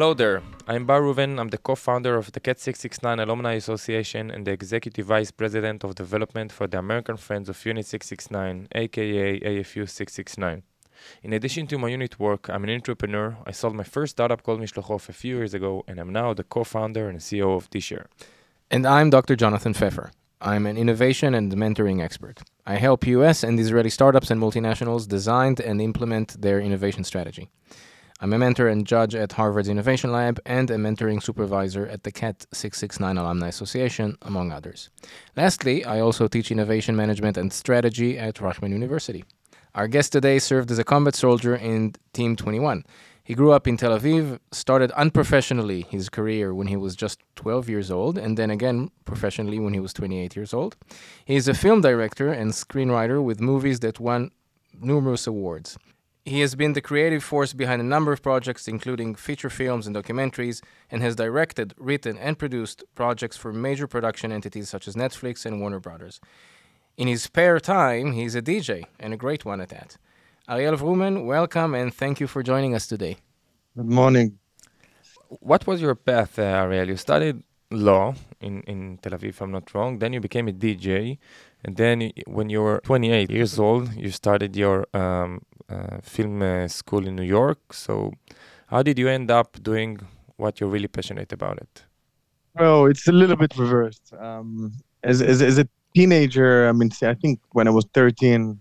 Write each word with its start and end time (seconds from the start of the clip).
Hello 0.00 0.14
there. 0.14 0.42
I'm 0.66 0.86
Bar 0.86 1.02
Ruven. 1.02 1.38
I'm 1.38 1.48
the 1.48 1.58
co-founder 1.58 2.16
of 2.16 2.32
the 2.32 2.40
CAT 2.40 2.58
669 2.58 3.20
Alumni 3.20 3.52
Association 3.52 4.30
and 4.30 4.46
the 4.46 4.50
executive 4.50 5.04
vice 5.04 5.30
president 5.30 5.84
of 5.84 5.94
development 5.94 6.52
for 6.52 6.66
the 6.66 6.78
American 6.78 7.18
Friends 7.18 7.50
of 7.50 7.66
Unit 7.66 7.84
669, 7.84 8.68
aka 8.74 9.40
AFU 9.40 9.86
669. 9.86 10.62
In 11.22 11.34
addition 11.34 11.66
to 11.66 11.76
my 11.76 11.88
unit 11.88 12.18
work, 12.18 12.48
I'm 12.48 12.64
an 12.64 12.70
entrepreneur. 12.70 13.36
I 13.46 13.50
sold 13.50 13.74
my 13.74 13.84
first 13.84 14.12
startup 14.12 14.42
called 14.42 14.60
Mishlochov 14.60 15.06
a 15.10 15.12
few 15.12 15.36
years 15.36 15.52
ago, 15.52 15.84
and 15.86 15.98
I'm 16.00 16.14
now 16.14 16.32
the 16.32 16.44
co-founder 16.44 17.10
and 17.10 17.18
CEO 17.18 17.54
of 17.54 17.68
Dshare. 17.68 18.06
And 18.70 18.86
I'm 18.86 19.10
Dr. 19.10 19.36
Jonathan 19.36 19.74
Pfeffer. 19.74 20.12
I'm 20.40 20.64
an 20.64 20.78
innovation 20.78 21.34
and 21.34 21.52
mentoring 21.52 22.02
expert. 22.02 22.40
I 22.64 22.76
help 22.76 23.06
US 23.06 23.44
and 23.44 23.60
Israeli 23.60 23.90
startups 23.90 24.30
and 24.30 24.40
multinationals 24.40 25.06
design 25.06 25.56
and 25.62 25.78
implement 25.82 26.40
their 26.40 26.58
innovation 26.58 27.04
strategy. 27.04 27.50
I'm 28.22 28.34
a 28.34 28.38
mentor 28.38 28.68
and 28.68 28.86
judge 28.86 29.14
at 29.14 29.32
Harvard's 29.32 29.70
Innovation 29.70 30.12
Lab 30.12 30.38
and 30.44 30.70
a 30.70 30.76
mentoring 30.76 31.22
supervisor 31.22 31.86
at 31.86 32.02
the 32.02 32.12
CAT 32.12 32.44
669 32.52 33.16
Alumni 33.16 33.48
Association, 33.48 34.18
among 34.20 34.52
others. 34.52 34.90
Lastly, 35.38 35.86
I 35.86 36.00
also 36.00 36.28
teach 36.28 36.50
innovation 36.50 36.94
management 36.94 37.38
and 37.38 37.50
strategy 37.50 38.18
at 38.18 38.34
Reichman 38.34 38.72
University. 38.72 39.24
Our 39.74 39.88
guest 39.88 40.12
today 40.12 40.38
served 40.38 40.70
as 40.70 40.78
a 40.78 40.84
combat 40.84 41.14
soldier 41.14 41.56
in 41.56 41.94
Team 42.12 42.36
21. 42.36 42.84
He 43.24 43.32
grew 43.32 43.52
up 43.52 43.66
in 43.66 43.78
Tel 43.78 43.98
Aviv, 43.98 44.38
started 44.52 44.90
unprofessionally 44.92 45.86
his 45.88 46.10
career 46.10 46.54
when 46.54 46.66
he 46.66 46.76
was 46.76 46.94
just 46.96 47.20
12 47.36 47.70
years 47.70 47.90
old, 47.90 48.18
and 48.18 48.36
then 48.36 48.50
again 48.50 48.90
professionally 49.06 49.58
when 49.58 49.72
he 49.72 49.80
was 49.80 49.94
28 49.94 50.36
years 50.36 50.52
old. 50.52 50.76
He 51.24 51.36
is 51.36 51.48
a 51.48 51.54
film 51.54 51.80
director 51.80 52.30
and 52.30 52.50
screenwriter 52.50 53.24
with 53.24 53.40
movies 53.40 53.80
that 53.80 53.98
won 53.98 54.30
numerous 54.78 55.26
awards. 55.26 55.78
He 56.30 56.42
has 56.42 56.54
been 56.54 56.74
the 56.74 56.80
creative 56.80 57.24
force 57.24 57.52
behind 57.52 57.80
a 57.82 57.84
number 57.84 58.12
of 58.12 58.22
projects, 58.22 58.68
including 58.68 59.16
feature 59.16 59.50
films 59.50 59.88
and 59.88 59.96
documentaries, 59.96 60.62
and 60.88 61.02
has 61.02 61.16
directed, 61.16 61.74
written, 61.76 62.16
and 62.16 62.38
produced 62.38 62.84
projects 62.94 63.36
for 63.36 63.52
major 63.52 63.88
production 63.88 64.30
entities 64.30 64.68
such 64.68 64.86
as 64.86 64.94
Netflix 64.94 65.44
and 65.44 65.60
Warner 65.60 65.80
Brothers. 65.80 66.20
In 66.96 67.08
his 67.08 67.24
spare 67.24 67.58
time, 67.58 68.12
he's 68.12 68.36
a 68.36 68.42
DJ, 68.42 68.84
and 69.00 69.12
a 69.12 69.16
great 69.16 69.44
one 69.44 69.60
at 69.60 69.70
that. 69.70 69.96
Ariel 70.48 70.76
Vromen, 70.76 71.26
welcome 71.26 71.74
and 71.74 71.92
thank 71.92 72.20
you 72.20 72.28
for 72.28 72.44
joining 72.44 72.76
us 72.76 72.86
today. 72.86 73.16
Good 73.76 73.90
morning. 73.90 74.38
What 75.40 75.66
was 75.66 75.82
your 75.82 75.96
path, 75.96 76.38
uh, 76.38 76.42
Ariel? 76.42 76.90
You 76.90 76.96
studied 76.96 77.42
law 77.72 78.14
in, 78.40 78.62
in 78.62 78.98
Tel 79.02 79.18
Aviv, 79.18 79.30
if 79.30 79.42
I'm 79.42 79.50
not 79.50 79.74
wrong. 79.74 79.98
Then 79.98 80.12
you 80.12 80.20
became 80.20 80.46
a 80.46 80.52
DJ. 80.52 81.18
And 81.64 81.76
then 81.76 82.12
when 82.26 82.48
you 82.48 82.62
were 82.62 82.80
28 82.84 83.30
years 83.30 83.58
old, 83.58 83.94
you 83.94 84.10
started 84.10 84.56
your 84.56 84.86
um, 84.94 85.42
uh, 85.68 85.98
film 86.02 86.42
uh, 86.42 86.68
school 86.68 87.06
in 87.06 87.16
New 87.16 87.22
York. 87.22 87.72
So 87.72 88.12
how 88.68 88.82
did 88.82 88.98
you 88.98 89.08
end 89.08 89.30
up 89.30 89.62
doing 89.62 89.98
what 90.36 90.60
you're 90.60 90.70
really 90.70 90.88
passionate 90.88 91.32
about 91.32 91.58
it? 91.58 91.84
Well, 92.54 92.86
it's 92.86 93.06
a 93.06 93.12
little 93.12 93.36
bit 93.36 93.56
reversed. 93.56 94.12
Um, 94.18 94.72
as, 95.02 95.22
as, 95.22 95.42
as 95.42 95.58
a 95.58 95.68
teenager, 95.94 96.68
I 96.68 96.72
mean, 96.72 96.90
I 97.02 97.14
think 97.14 97.40
when 97.52 97.68
I 97.68 97.70
was 97.70 97.86
13, 97.94 98.58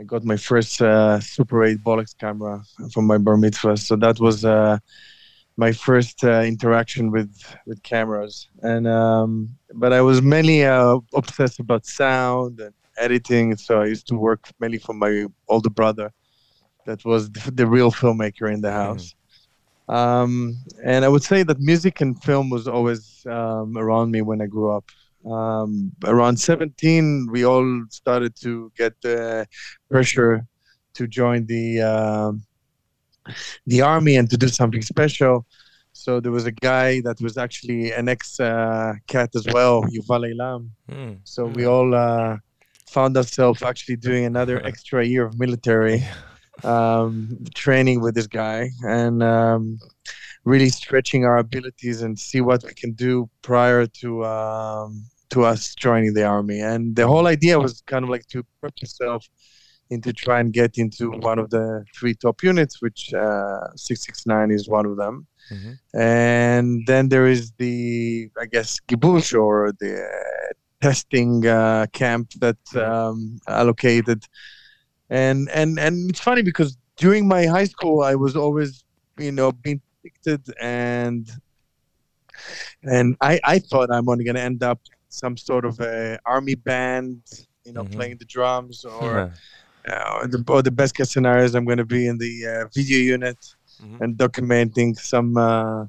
I 0.00 0.04
got 0.04 0.22
my 0.22 0.36
first 0.36 0.80
uh, 0.80 1.18
Super 1.20 1.64
8 1.64 1.78
Bolex 1.78 2.16
camera 2.16 2.62
from 2.92 3.06
my 3.06 3.18
bar 3.18 3.36
mitzvah. 3.36 3.76
So 3.76 3.96
that 3.96 4.20
was 4.20 4.44
uh, 4.44 4.78
my 5.58 5.72
first 5.72 6.24
uh, 6.24 6.40
interaction 6.52 7.10
with 7.10 7.32
with 7.66 7.82
cameras. 7.82 8.48
And 8.62 8.86
um, 8.88 9.50
but 9.74 9.92
I 9.92 10.00
was 10.00 10.22
mainly 10.22 10.64
uh, 10.64 10.98
obsessed 11.14 11.58
about 11.60 11.84
sound 11.84 12.60
and 12.60 12.74
editing. 12.96 13.56
So 13.56 13.82
I 13.82 13.86
used 13.86 14.06
to 14.08 14.16
work 14.16 14.48
mainly 14.60 14.78
for 14.78 14.94
my 14.94 15.26
older 15.48 15.70
brother, 15.70 16.12
that 16.86 17.04
was 17.04 17.30
the, 17.30 17.50
the 17.50 17.66
real 17.66 17.92
filmmaker 17.92 18.50
in 18.52 18.60
the 18.62 18.68
mm-hmm. 18.68 18.92
house. 18.92 19.14
Mm. 19.88 19.94
Um, 19.94 20.56
and 20.84 21.04
I 21.04 21.08
would 21.08 21.22
say 21.22 21.42
that 21.42 21.58
music 21.60 22.00
and 22.00 22.22
film 22.22 22.50
was 22.50 22.68
always 22.68 23.26
um, 23.26 23.76
around 23.76 24.10
me 24.10 24.20
when 24.22 24.40
I 24.40 24.46
grew 24.46 24.70
up 24.70 24.84
um, 25.24 25.92
around 26.04 26.38
17, 26.38 27.28
we 27.30 27.44
all 27.44 27.84
started 27.90 28.36
to 28.40 28.72
get 28.76 28.94
the 29.02 29.46
pressure 29.90 30.46
to 30.94 31.06
join 31.06 31.46
the 31.46 31.80
uh, 31.80 32.32
the 33.66 33.82
army 33.82 34.16
and 34.16 34.28
to 34.30 34.36
do 34.36 34.48
something 34.48 34.82
special. 34.82 35.46
So 35.92 36.20
there 36.20 36.32
was 36.32 36.46
a 36.46 36.52
guy 36.52 37.00
that 37.00 37.20
was 37.20 37.36
actually 37.36 37.92
an 37.92 38.08
ex 38.08 38.38
uh, 38.38 38.94
cat 39.08 39.30
as 39.34 39.46
well, 39.52 39.82
Yuval 39.84 40.22
Eilam. 40.30 40.70
Mm. 40.90 41.18
So 41.24 41.46
we 41.46 41.66
all 41.66 41.94
uh, 41.94 42.36
found 42.86 43.16
ourselves 43.16 43.62
actually 43.62 43.96
doing 43.96 44.24
another 44.24 44.64
extra 44.70 45.04
year 45.04 45.24
of 45.26 45.38
military 45.38 46.04
um, 46.64 47.44
training 47.54 48.00
with 48.00 48.14
this 48.14 48.26
guy 48.26 48.70
and 48.82 49.22
um, 49.22 49.78
really 50.44 50.68
stretching 50.68 51.24
our 51.24 51.38
abilities 51.38 52.02
and 52.02 52.18
see 52.18 52.40
what 52.40 52.64
we 52.64 52.74
can 52.74 52.92
do 52.92 53.28
prior 53.42 53.86
to 53.86 54.24
um, 54.24 55.04
to 55.30 55.44
us 55.44 55.74
joining 55.74 56.14
the 56.14 56.24
army. 56.24 56.60
And 56.60 56.96
the 56.96 57.06
whole 57.06 57.26
idea 57.26 57.58
was 57.58 57.82
kind 57.86 58.04
of 58.04 58.10
like 58.10 58.26
to 58.28 58.44
prep 58.60 58.74
yourself 58.80 59.28
into 59.90 60.12
try 60.12 60.40
and 60.40 60.52
get 60.52 60.78
into 60.78 61.10
one 61.10 61.38
of 61.38 61.50
the 61.50 61.84
three 61.94 62.14
top 62.14 62.42
units, 62.42 62.82
which 62.82 63.12
uh, 63.14 63.68
669 63.76 64.50
is 64.50 64.68
one 64.68 64.86
of 64.86 64.96
them. 64.96 65.26
Mm-hmm. 65.50 65.98
And 65.98 66.86
then 66.86 67.08
there 67.08 67.26
is 67.26 67.52
the, 67.58 68.30
I 68.38 68.46
guess, 68.46 68.78
Gibush 68.88 69.38
or 69.38 69.72
the 69.80 70.02
uh, 70.02 70.52
testing 70.82 71.46
uh, 71.46 71.86
camp 71.92 72.32
that 72.40 72.58
um, 72.76 73.38
allocated. 73.48 74.24
And, 75.10 75.48
and, 75.50 75.78
and 75.78 76.10
it's 76.10 76.20
funny 76.20 76.42
because 76.42 76.76
during 76.96 77.26
my 77.26 77.46
high 77.46 77.64
school, 77.64 78.02
I 78.02 78.14
was 78.14 78.36
always, 78.36 78.84
you 79.18 79.32
know, 79.32 79.52
being 79.52 79.80
picked 80.02 80.28
and 80.60 81.30
and 82.82 83.16
I, 83.20 83.40
I 83.44 83.58
thought 83.58 83.90
I'm 83.92 84.08
only 84.08 84.24
going 84.24 84.36
to 84.36 84.42
end 84.42 84.62
up 84.62 84.80
some 85.08 85.36
sort 85.36 85.64
of 85.64 85.80
a 85.80 86.18
army 86.26 86.54
band, 86.54 87.22
you 87.64 87.72
know, 87.72 87.82
mm-hmm. 87.82 87.92
playing 87.92 88.16
the 88.18 88.24
drums, 88.24 88.84
or 88.84 89.32
uh, 89.90 90.26
the, 90.26 90.44
or 90.48 90.62
the 90.62 90.70
best 90.70 90.96
case 90.96 91.12
scenarios, 91.12 91.54
I'm 91.54 91.64
going 91.64 91.78
to 91.78 91.84
be 91.84 92.06
in 92.06 92.18
the 92.18 92.46
uh, 92.46 92.68
video 92.74 92.98
unit 92.98 93.38
mm-hmm. 93.82 94.02
and 94.02 94.16
documenting 94.16 94.98
some 94.98 95.36
uh, 95.36 95.86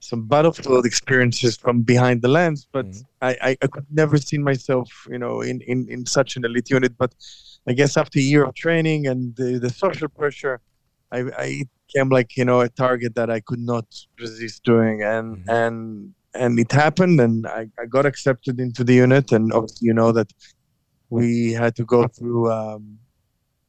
some 0.00 0.26
battlefield 0.28 0.86
experiences 0.86 1.56
from 1.56 1.82
behind 1.82 2.22
the 2.22 2.28
lens. 2.28 2.66
But 2.70 2.86
mm-hmm. 2.86 3.02
I, 3.22 3.36
I, 3.42 3.56
I, 3.62 3.66
could 3.66 3.86
never 3.90 4.18
see 4.18 4.38
myself, 4.38 4.88
you 5.10 5.18
know, 5.18 5.40
in, 5.40 5.60
in, 5.62 5.88
in 5.88 6.06
such 6.06 6.36
an 6.36 6.44
elite 6.44 6.70
unit. 6.70 6.96
But 6.96 7.14
I 7.66 7.72
guess 7.72 7.96
after 7.96 8.18
a 8.18 8.22
year 8.22 8.44
of 8.44 8.54
training 8.54 9.06
and 9.06 9.34
the, 9.36 9.58
the 9.58 9.70
social 9.70 10.08
pressure, 10.08 10.60
I, 11.10 11.24
I 11.36 11.64
became 11.86 12.10
like 12.10 12.36
you 12.36 12.44
know 12.44 12.60
a 12.60 12.68
target 12.68 13.14
that 13.14 13.30
I 13.30 13.40
could 13.40 13.60
not 13.60 13.86
resist 14.20 14.64
doing, 14.64 15.02
and 15.02 15.38
mm-hmm. 15.38 15.50
and 15.50 16.14
and 16.36 16.58
it 16.58 16.70
happened 16.70 17.20
and 17.20 17.46
I, 17.46 17.68
I 17.80 17.86
got 17.86 18.06
accepted 18.06 18.60
into 18.60 18.84
the 18.84 18.94
unit 18.94 19.32
and 19.32 19.52
obviously 19.52 19.86
you 19.86 19.94
know 19.94 20.12
that 20.12 20.32
we 21.10 21.52
had 21.52 21.74
to 21.76 21.84
go 21.84 22.06
through 22.08 22.52
um, 22.52 22.98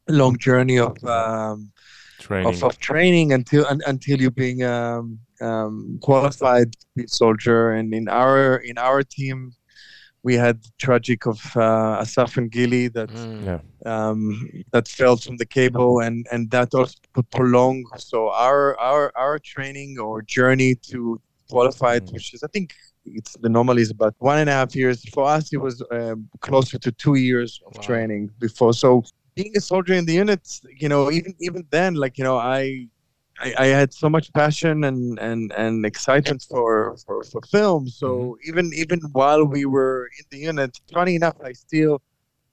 long 0.07 0.38
journey 0.38 0.79
of 0.79 1.01
um, 1.03 1.72
training. 2.19 2.47
Of, 2.47 2.63
of, 2.63 2.79
training 2.79 3.34
until 3.34 3.66
un, 3.68 3.81
until 3.85 4.19
you 4.22 4.31
being 4.31 4.63
um, 4.63 5.19
um, 5.41 6.00
qualified 6.01 6.75
soldier 7.07 7.72
and 7.72 7.94
in 7.94 8.07
our 8.07 8.57
in 8.57 8.78
our 8.78 9.03
team 9.03 9.53
we 10.23 10.34
had 10.35 10.59
tragic 10.78 11.25
of 11.25 11.40
uh, 11.56 12.00
Asaf 12.01 12.38
and 12.38 12.51
Gili 12.51 12.88
that 12.90 13.09
mm. 13.09 13.45
yeah. 13.45 13.59
um, 13.85 14.50
that 14.73 14.88
fell 14.88 15.16
from 15.16 15.38
the 15.38 15.45
cable 15.45 16.00
and 16.00 16.25
and 16.31 16.50
that 16.51 16.74
also 16.74 16.97
prolonged 17.31 17.85
so 17.97 18.29
our 18.29 18.78
our 18.79 19.12
our 19.16 19.39
training 19.39 20.00
or 20.00 20.22
journey 20.22 20.75
to 20.89 21.22
qualified, 21.50 22.06
mm. 22.06 22.13
which 22.13 22.34
is 22.34 22.44
I 22.44 22.47
think 22.47 22.74
it's 23.06 23.34
the 23.38 23.50
normal 23.50 23.78
is 23.78 23.91
about 23.91 24.16
one 24.19 24.39
and 24.39 24.50
a 24.50 24.53
half 24.53 24.75
years. 24.75 25.07
For 25.09 25.25
us, 25.25 25.53
it 25.53 25.57
was 25.57 25.84
um, 25.91 26.28
closer 26.41 26.78
to 26.79 26.91
two 26.91 27.16
years 27.16 27.62
of 27.66 27.75
wow. 27.75 27.81
training 27.81 28.29
before. 28.39 28.74
So 28.74 29.03
being 29.38 29.54
a 29.56 29.62
soldier 29.62 29.94
in 29.94 30.06
the 30.06 30.13
units, 30.13 30.62
you 30.84 30.89
know, 30.89 31.12
even 31.12 31.34
even 31.39 31.66
then, 31.69 31.95
like 31.95 32.18
you 32.18 32.24
know, 32.24 32.38
I. 32.38 32.88
I, 33.39 33.54
I 33.66 33.66
had 33.68 33.94
so 33.94 34.10
much 34.10 34.34
passion 34.34 34.84
and, 34.84 35.19
and, 35.19 35.51
and 35.51 35.86
excitement 35.86 36.42
for, 36.50 36.98
for, 37.06 37.24
for 37.24 37.39
film. 37.51 37.88
So 37.88 38.07
mm-hmm. 38.10 38.50
even 38.50 38.72
even 38.74 39.00
while 39.12 39.45
we 39.45 39.63
were 39.66 40.10
in 40.18 40.25
the 40.31 40.39
unit, 40.51 40.72
funny 40.92 41.13
enough, 41.13 41.36
I 41.44 41.51
still 41.51 42.01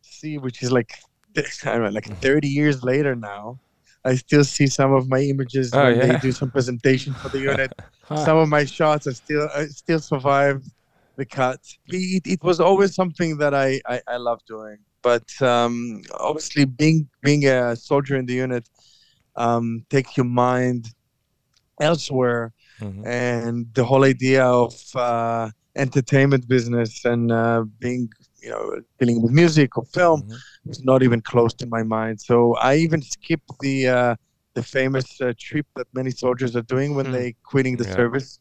see, 0.02 0.36
which 0.36 0.62
is 0.62 0.70
like 0.70 0.92
I 1.64 1.72
don't 1.72 1.84
know, 1.84 1.88
like. 1.88 2.06
30 2.18 2.48
years 2.48 2.82
later 2.82 3.16
now, 3.16 3.58
I 4.04 4.14
still 4.16 4.44
see 4.44 4.66
some 4.66 4.92
of 4.92 5.08
my 5.08 5.20
images 5.20 5.72
oh, 5.72 5.84
when 5.84 5.96
yeah. 5.96 6.06
they 6.06 6.18
do 6.18 6.32
some 6.32 6.50
presentation 6.50 7.14
for 7.14 7.28
the 7.30 7.40
unit. 7.52 7.72
huh. 8.02 8.24
Some 8.24 8.36
of 8.36 8.48
my 8.48 8.64
shots 8.64 9.06
are 9.06 9.14
still 9.14 9.48
still 9.68 10.00
survive 10.00 10.62
the 11.16 11.24
cut. 11.24 11.60
It, 11.86 12.26
it 12.26 12.42
was 12.42 12.60
always 12.60 12.94
something 12.94 13.38
that 13.38 13.54
I, 13.54 13.80
I, 13.86 14.00
I 14.06 14.16
love 14.16 14.40
doing. 14.46 14.78
But 15.04 15.28
um, 15.42 16.02
obviously, 16.18 16.64
being 16.66 17.08
being 17.22 17.46
a 17.46 17.76
soldier 17.76 18.16
in 18.16 18.26
the 18.26 18.34
unit 18.46 18.68
um, 19.36 19.84
takes 19.90 20.16
your 20.18 20.26
mind 20.26 20.86
elsewhere, 21.80 22.52
mm-hmm. 22.80 23.06
and 23.06 23.66
the 23.74 23.84
whole 23.84 24.04
idea 24.04 24.44
of 24.44 24.74
uh, 24.94 25.50
entertainment 25.76 26.48
business 26.48 27.04
and 27.04 27.30
uh, 27.32 27.64
being 27.78 28.08
you 28.42 28.50
know 28.50 28.80
dealing 28.98 29.22
with 29.22 29.32
music 29.32 29.76
or 29.78 29.84
film 29.94 30.22
mm-hmm. 30.22 30.68
was 30.68 30.84
not 30.84 31.02
even 31.02 31.20
close 31.20 31.54
to 31.54 31.66
my 31.66 31.82
mind. 31.82 32.20
So 32.20 32.56
I 32.56 32.76
even 32.76 33.02
skipped 33.02 33.50
the 33.60 33.88
uh, 33.88 34.14
the 34.54 34.62
famous 34.62 35.20
uh, 35.20 35.32
trip 35.38 35.66
that 35.76 35.88
many 35.94 36.10
soldiers 36.10 36.56
are 36.56 36.66
doing 36.74 36.94
when 36.94 37.06
Hmm. 37.06 37.12
they 37.16 37.34
quitting 37.50 37.76
the 37.76 37.84
Yeah. 37.84 37.94
service. 38.00 38.38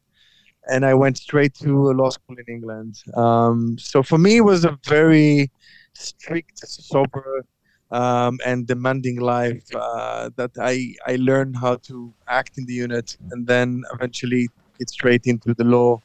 And 0.73 0.85
I 0.85 0.93
went 0.93 1.17
straight 1.17 1.53
to 1.63 1.91
law 1.91 2.09
school 2.09 2.37
in 2.43 2.45
England. 2.55 2.95
Um, 3.15 3.77
so 3.77 4.01
for 4.01 4.17
me, 4.17 4.37
it 4.37 4.45
was 4.53 4.63
a 4.63 4.77
very 4.87 5.51
strict, 5.95 6.59
sober, 6.59 7.45
um, 7.91 8.39
and 8.45 8.65
demanding 8.67 9.19
life 9.19 9.63
uh, 9.75 10.29
that 10.35 10.51
I, 10.59 10.95
I 11.05 11.15
learned 11.17 11.57
how 11.57 11.75
to 11.87 12.13
act 12.27 12.57
in 12.57 12.65
the 12.65 12.73
unit 12.73 13.17
and 13.31 13.45
then 13.45 13.83
eventually 13.93 14.49
get 14.79 14.89
straight 14.89 15.25
into 15.25 15.53
the 15.53 15.63
law 15.63 16.01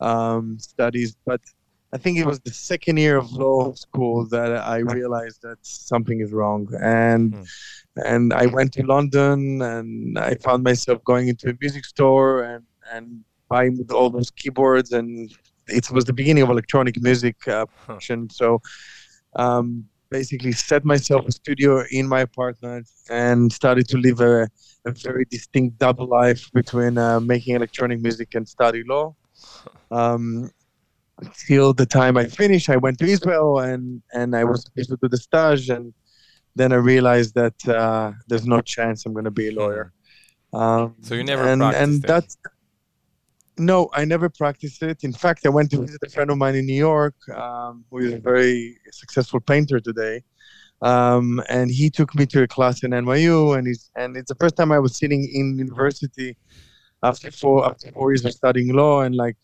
um, 0.00 0.58
studies. 0.58 1.16
But 1.26 1.40
I 1.92 1.98
think 1.98 2.18
it 2.18 2.26
was 2.26 2.40
the 2.40 2.52
second 2.52 2.96
year 2.98 3.16
of 3.16 3.30
law 3.32 3.72
school 3.74 4.26
that 4.28 4.52
I 4.52 4.78
realized 4.78 5.42
that 5.42 5.58
something 5.62 6.20
is 6.20 6.32
wrong. 6.32 6.68
And 6.80 7.34
Hmm. 7.34 7.42
and 8.04 8.32
I 8.32 8.46
went 8.46 8.72
to 8.74 8.82
London 8.84 9.62
and 9.62 10.18
I 10.18 10.34
found 10.34 10.64
myself 10.64 11.02
going 11.04 11.28
into 11.28 11.50
a 11.50 11.54
music 11.60 11.84
store 11.84 12.42
and, 12.42 12.64
and 12.92 13.24
buying 13.48 13.78
all 13.92 14.10
those 14.10 14.30
keyboards 14.32 14.92
and 14.92 15.32
it 15.68 15.90
was 15.90 16.04
the 16.04 16.12
beginning 16.12 16.42
of 16.42 16.50
electronic 16.50 17.00
music 17.00 17.36
uh, 17.48 17.66
production. 17.66 18.28
So 18.30 18.60
um, 19.36 19.84
basically 20.10 20.52
set 20.52 20.84
myself 20.84 21.26
a 21.26 21.32
studio 21.32 21.82
in 21.90 22.06
my 22.06 22.20
apartment 22.20 22.86
and 23.10 23.52
started 23.52 23.88
to 23.88 23.98
live 23.98 24.20
a, 24.20 24.48
a 24.86 24.92
very 24.92 25.24
distinct 25.30 25.78
double 25.78 26.06
life 26.06 26.50
between 26.52 26.98
uh, 26.98 27.18
making 27.20 27.56
electronic 27.56 28.00
music 28.00 28.34
and 28.34 28.48
study 28.48 28.82
law. 28.86 29.14
Um, 29.90 30.50
till 31.46 31.72
the 31.72 31.86
time 31.86 32.16
I 32.16 32.26
finished, 32.26 32.68
I 32.68 32.76
went 32.76 32.98
to 32.98 33.06
Israel 33.06 33.60
and, 33.60 34.02
and 34.12 34.36
I 34.36 34.44
was 34.44 34.62
supposed 34.64 34.90
to 34.90 34.98
do 35.02 35.08
the 35.08 35.16
stage 35.16 35.68
and 35.70 35.92
then 36.56 36.72
I 36.72 36.76
realized 36.76 37.34
that 37.34 37.68
uh, 37.68 38.12
there's 38.28 38.46
no 38.46 38.60
chance 38.60 39.04
I'm 39.04 39.12
going 39.12 39.24
to 39.24 39.30
be 39.30 39.48
a 39.48 39.52
lawyer. 39.52 39.92
Um, 40.52 40.94
So 41.02 41.14
you 41.14 41.24
never 41.24 41.42
and, 41.42 41.60
practiced 41.60 41.82
and 41.82 42.04
it? 42.04 42.06
that's 42.06 42.36
no, 43.58 43.88
I 43.92 44.04
never 44.04 44.28
practiced 44.28 44.82
it. 44.82 45.04
In 45.04 45.12
fact, 45.12 45.46
I 45.46 45.48
went 45.48 45.70
to 45.72 45.78
visit 45.78 46.00
a 46.04 46.10
friend 46.10 46.30
of 46.30 46.38
mine 46.38 46.54
in 46.56 46.66
New 46.66 46.74
York, 46.74 47.14
um, 47.34 47.84
who 47.90 47.98
is 47.98 48.12
a 48.14 48.18
very 48.18 48.78
successful 48.92 49.40
painter 49.40 49.80
today, 49.80 50.22
um, 50.82 51.42
and 51.48 51.70
he 51.70 51.90
took 51.90 52.14
me 52.14 52.26
to 52.26 52.42
a 52.42 52.48
class 52.48 52.82
in 52.82 52.90
NYU, 52.92 53.56
and 53.56 53.66
he's 53.66 53.90
and 53.96 54.16
it's 54.16 54.28
the 54.28 54.34
first 54.36 54.56
time 54.56 54.72
I 54.72 54.78
was 54.78 54.96
sitting 54.96 55.22
in 55.32 55.58
university 55.58 56.36
after 57.02 57.30
four 57.30 57.66
after 57.66 57.90
four 57.92 58.10
years 58.12 58.24
of 58.24 58.32
studying 58.32 58.74
law 58.74 59.02
and 59.02 59.14
like 59.14 59.36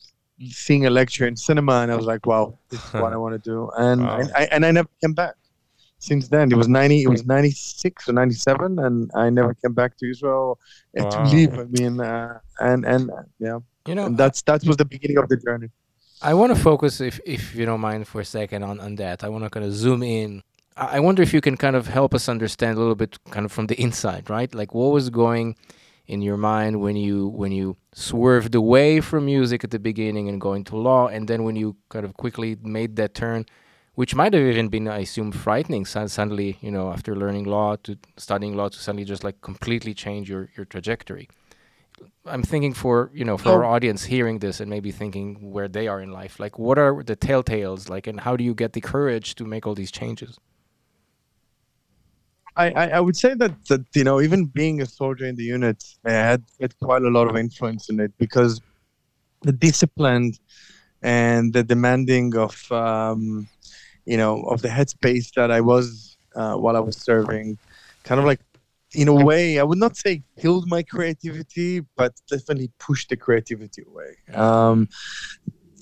seeing 0.51 0.87
a 0.87 0.91
lecture 0.91 1.27
in 1.27 1.37
cinema, 1.37 1.75
and 1.83 1.93
I 1.93 1.97
was 1.97 2.07
like, 2.07 2.27
wow, 2.27 2.59
this 2.71 2.85
is 2.85 2.95
what 2.95 3.13
I 3.13 3.17
want 3.25 3.35
to 3.43 3.51
do, 3.51 3.71
and 3.77 4.01
Wow. 4.03 4.19
and 4.19 4.31
I 4.37 4.45
and 4.53 4.67
I 4.67 4.71
never 4.73 4.89
came 5.03 5.15
back. 5.15 5.35
Since 5.99 6.29
then, 6.29 6.51
it 6.51 6.57
was 6.57 6.69
ninety. 6.69 7.03
It 7.03 7.09
was 7.09 7.25
ninety 7.27 7.51
six 7.51 8.09
or 8.09 8.13
ninety 8.13 8.35
seven, 8.35 8.79
and 8.79 9.11
I 9.15 9.29
never 9.31 9.55
came 9.55 9.75
back 9.75 9.97
to 9.99 10.11
Israel 10.11 10.59
to 10.97 11.21
Wow. 11.21 11.25
live. 11.33 11.59
I 11.59 11.65
mean, 11.65 12.01
uh, 12.01 12.39
and 12.59 12.85
and 12.87 13.11
yeah, 13.39 13.59
You 13.87 13.95
know, 13.95 14.07
and 14.07 14.17
that's 14.17 14.43
that 14.43 14.63
was 14.65 14.77
the 14.77 14.85
beginning 14.85 15.19
of 15.19 15.29
the 15.29 15.37
journey. 15.37 15.69
I 16.23 16.35
want 16.35 16.55
to 16.55 16.61
focus, 16.61 17.01
if 17.01 17.21
if 17.27 17.55
you 17.55 17.65
don't 17.67 17.81
mind, 17.81 18.07
for 18.09 18.21
a 18.21 18.25
second 18.25 18.63
on 18.63 18.81
on 18.81 18.97
that. 18.97 19.25
I 19.25 19.29
want 19.29 19.45
to 19.45 19.51
kind 19.51 19.65
of 19.67 19.73
zoom 19.75 20.03
in. 20.03 20.43
I 20.77 21.01
wonder 21.01 21.23
if 21.23 21.35
you 21.35 21.41
can 21.41 21.57
kind 21.57 21.77
of 21.77 21.89
help 21.89 22.15
us 22.15 22.29
understand 22.29 22.77
a 22.77 22.81
little 22.81 22.95
bit, 22.95 23.19
kind 23.31 23.45
of 23.45 23.53
from 23.53 23.67
the 23.67 23.81
inside, 23.81 24.31
right? 24.31 24.55
Like 24.55 24.75
what 24.75 24.93
was 24.93 25.11
going 25.11 25.57
in 26.07 26.23
your 26.23 26.37
mind 26.37 26.81
when 26.81 26.97
you 26.97 27.29
when 27.29 27.53
you 27.53 27.77
swerved 27.95 28.55
away 28.55 29.01
from 29.01 29.27
music 29.27 29.65
at 29.65 29.71
the 29.71 29.79
beginning 29.79 30.29
and 30.29 30.41
going 30.41 30.65
to 30.65 30.77
law, 30.77 31.09
and 31.09 31.29
then 31.29 31.45
when 31.45 31.57
you 31.57 31.77
kind 31.89 32.05
of 32.05 32.15
quickly 32.15 32.57
made 32.63 32.97
that 32.97 33.15
turn, 33.15 33.47
which 33.95 34.15
might 34.15 34.33
have 34.35 34.43
even 34.43 34.69
been, 34.69 34.89
I 34.89 35.01
assume, 35.01 35.33
frightening. 35.33 35.85
Sud- 35.87 36.11
Suddenly, 36.11 36.59
you 36.61 36.71
know, 36.71 36.91
after 36.93 37.17
learning 37.17 37.45
law 37.45 37.77
to 37.85 37.97
studying 38.17 38.57
law 38.57 38.69
to 38.69 38.79
suddenly 38.79 39.05
just 39.05 39.25
like 39.25 39.41
completely 39.43 39.95
change 39.95 40.29
your 40.31 40.51
your 40.57 40.67
trajectory. 40.67 41.29
I'm 42.27 42.43
thinking 42.43 42.75
for 42.75 43.11
you 43.15 43.25
know 43.25 43.37
for 43.39 43.51
our 43.51 43.65
Oh. 43.65 43.71
audience 43.75 44.05
hearing 44.05 44.39
this 44.39 44.61
and 44.61 44.69
maybe 44.71 44.93
thinking 44.93 45.51
where 45.53 45.69
they 45.69 45.89
are 45.89 46.01
in 46.01 46.11
life, 46.13 46.39
like 46.39 46.59
what 46.59 46.79
are 46.79 47.03
the 47.03 47.17
telltales, 47.17 47.89
like, 47.89 48.07
and 48.07 48.21
how 48.21 48.37
do 48.37 48.45
you 48.45 48.55
get 48.55 48.73
the 48.73 48.81
courage 48.81 49.35
to 49.37 49.45
make 49.45 49.67
all 49.67 49.75
these 49.75 49.91
changes? 49.91 50.39
I, 52.57 52.71
I, 52.71 52.89
I 52.89 53.01
would 53.01 53.17
say 53.17 53.35
that, 53.35 53.53
that 53.69 53.83
you 53.95 54.05
know 54.05 54.21
even 54.21 54.45
being 54.47 54.83
a 54.83 54.87
soldier 54.87 55.25
in 55.25 55.37
the 55.37 55.45
unit 55.45 55.83
I 56.05 56.13
had, 56.13 56.43
had 56.61 56.79
quite 56.81 57.03
a 57.03 57.09
lot 57.09 57.29
of 57.29 57.37
influence 57.37 57.89
in 57.91 58.01
it 58.01 58.13
because 58.19 58.61
the 59.43 59.53
discipline 59.53 60.35
and 61.03 61.53
the 61.53 61.63
demanding 61.63 62.37
of 62.37 62.71
um, 62.73 63.49
you 64.05 64.17
know 64.17 64.43
of 64.43 64.63
the 64.63 64.69
headspace 64.69 65.33
that 65.35 65.51
I 65.51 65.61
was 65.61 66.17
uh, 66.35 66.55
while 66.57 66.77
I 66.77 66.81
was 66.81 66.97
serving 66.97 67.59
kind 68.05 68.19
of 68.19 68.27
like 68.27 68.41
in 68.95 69.09
a 69.09 69.15
way 69.15 69.59
I 69.59 69.63
would 69.63 69.79
not 69.79 69.97
say 69.97 70.23
killed 70.41 70.67
my 70.69 70.83
creativity 70.83 71.81
but 71.97 72.13
definitely 72.31 72.71
pushed 72.79 73.09
the 73.11 73.17
creativity 73.17 73.83
away 73.87 74.17
um, 74.35 74.89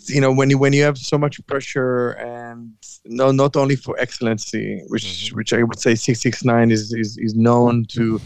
you 0.08 0.20
know 0.20 0.32
when 0.32 0.50
you 0.50 0.58
when 0.58 0.72
you 0.72 0.82
have 0.82 0.96
so 0.98 1.18
much 1.18 1.44
pressure 1.46 2.10
and 2.12 2.72
no 3.04 3.30
not 3.30 3.56
only 3.56 3.76
for 3.76 3.98
excellency 3.98 4.82
which 4.88 5.30
Mhm. 5.30 5.36
which 5.36 5.52
i 5.52 5.62
would 5.62 5.78
say 5.78 5.94
669 5.94 6.70
is, 6.70 6.92
is 6.92 7.16
is 7.18 7.34
known 7.34 7.84
to 7.88 8.20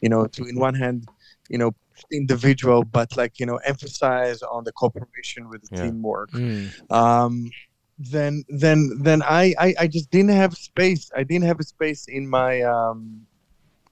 you 0.00 0.08
know 0.08 0.26
to 0.26 0.44
in 0.44 0.58
one 0.58 0.74
hand 0.74 1.06
you 1.48 1.58
know 1.58 1.72
individual 2.12 2.84
but 2.84 3.16
like 3.16 3.38
you 3.38 3.46
know 3.46 3.56
emphasize 3.64 4.42
on 4.42 4.64
the 4.64 4.72
cooperation 4.72 5.48
with 5.48 5.62
the 5.62 5.70
Yeah. 5.70 5.82
teamwork 5.82 6.30
Mm. 6.32 6.90
um 6.90 7.50
then 7.98 8.44
then 8.48 8.90
then 9.02 9.22
I, 9.22 9.54
I 9.58 9.74
i 9.80 9.86
just 9.86 10.10
didn't 10.10 10.36
have 10.42 10.54
space 10.54 11.10
i 11.16 11.22
didn't 11.22 11.44
have 11.44 11.60
a 11.60 11.64
space 11.64 12.06
in 12.08 12.28
my 12.28 12.62
um 12.62 13.26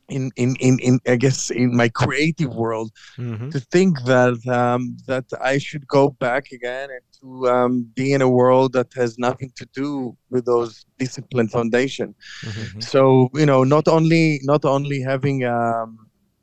in 0.09 0.31
in 0.37 0.57
in, 0.61 0.79
in 0.81 0.99
i 1.09 1.17
guess 1.17 1.51
in 1.51 1.75
my 1.77 1.89
creative 1.89 2.55
world 2.55 2.91
hmm 3.17 3.49
to 3.51 3.61
think 3.61 4.03
that 4.05 4.35
um, 4.49 4.97
that 5.07 5.25
I 5.41 5.59
should 5.59 5.87
go 5.87 6.11
back 6.11 6.51
again 6.51 6.89
and 6.91 7.01
to 7.21 7.49
um, 7.49 7.89
be 7.95 8.13
in 8.13 8.21
a 8.21 8.29
world 8.29 8.73
that 8.73 8.93
has 8.95 9.17
nothing 9.19 9.51
to 9.57 9.67
do 9.75 10.17
with 10.31 10.45
those 10.47 10.85
discipline 10.99 11.49
foundation. 11.49 12.15
Mhm. 12.45 12.83
So 12.83 13.29
you 13.35 13.47
know, 13.47 13.63
not 13.65 13.87
only 13.89 14.41
not 14.43 14.65
only 14.65 15.01
having 15.03 15.45
um, 15.45 15.99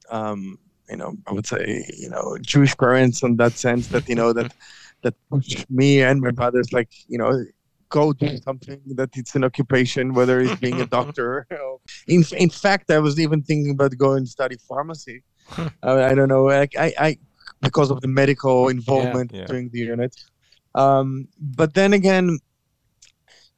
um, 0.10 0.58
you 0.90 0.98
know, 0.98 1.14
I 1.28 1.34
would 1.34 1.48
say 1.48 1.86
you 1.98 2.10
know 2.10 2.38
Jewish 2.42 2.76
parents 2.78 3.24
in 3.24 3.38
that 3.38 3.58
sense 3.58 3.90
that 3.90 4.08
you 4.08 4.16
know 4.16 4.34
that 4.34 4.52
that 5.04 5.16
push 5.30 5.66
me 5.70 6.02
and 6.02 6.22
my 6.22 6.32
brothers 6.32 6.72
like 6.72 6.90
you 7.08 7.18
know 7.18 7.32
go 7.92 8.14
do 8.14 8.30
something 8.48 8.80
that 9.00 9.12
it's 9.20 9.34
an 9.36 9.44
occupation 9.50 10.04
whether 10.20 10.36
it's 10.44 10.60
being 10.66 10.80
a 10.82 10.86
doctor 10.98 11.28
in, 12.14 12.22
in 12.46 12.50
fact 12.50 12.86
i 12.98 13.00
was 13.08 13.16
even 13.26 13.40
thinking 13.50 13.72
about 13.78 13.92
going 14.06 14.24
to 14.26 14.32
study 14.38 14.58
pharmacy. 14.70 15.18
I, 15.84 15.94
I 16.10 16.14
don't 16.18 16.32
know 16.36 16.46
like 16.62 16.74
I, 16.86 16.88
I 17.08 17.10
because 17.68 17.90
of 17.94 18.00
the 18.06 18.12
medical 18.22 18.58
involvement 18.78 19.30
Yeah. 19.34 19.46
during 19.50 19.68
the 19.74 19.82
unit. 19.94 20.14
Um 20.84 21.08
but 21.60 21.70
then 21.80 21.92
again 22.00 22.28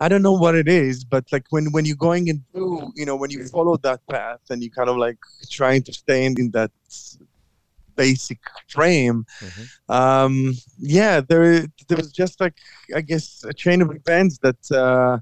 i 0.04 0.06
don't 0.10 0.26
know 0.28 0.38
what 0.46 0.56
it 0.62 0.68
is 0.84 0.96
but 1.14 1.24
like 1.36 1.46
when 1.54 1.66
when 1.76 1.84
you're 1.88 2.06
going 2.10 2.26
into 2.34 2.92
you 3.00 3.06
know 3.08 3.18
when 3.22 3.30
you 3.34 3.40
follow 3.56 3.76
that 3.88 4.00
path 4.14 4.44
and 4.52 4.60
you 4.64 4.70
kind 4.80 4.90
of 4.92 4.98
like 5.06 5.20
trying 5.60 5.82
to 5.88 5.94
stay 6.04 6.20
in, 6.28 6.34
in 6.44 6.48
that 6.58 6.72
basic 7.96 8.40
frame 8.76 9.26
Mhm. 9.42 9.64
um 10.00 10.36
yeah 10.80 11.16
there 11.30 11.46
there 11.88 11.98
was 11.98 12.12
just 12.12 12.36
like 12.44 12.58
i 12.96 13.02
guess 13.02 13.26
a 13.52 13.54
chain 13.54 13.80
of 13.82 13.90
events 14.02 14.36
that 14.46 14.62
uh 14.84 15.18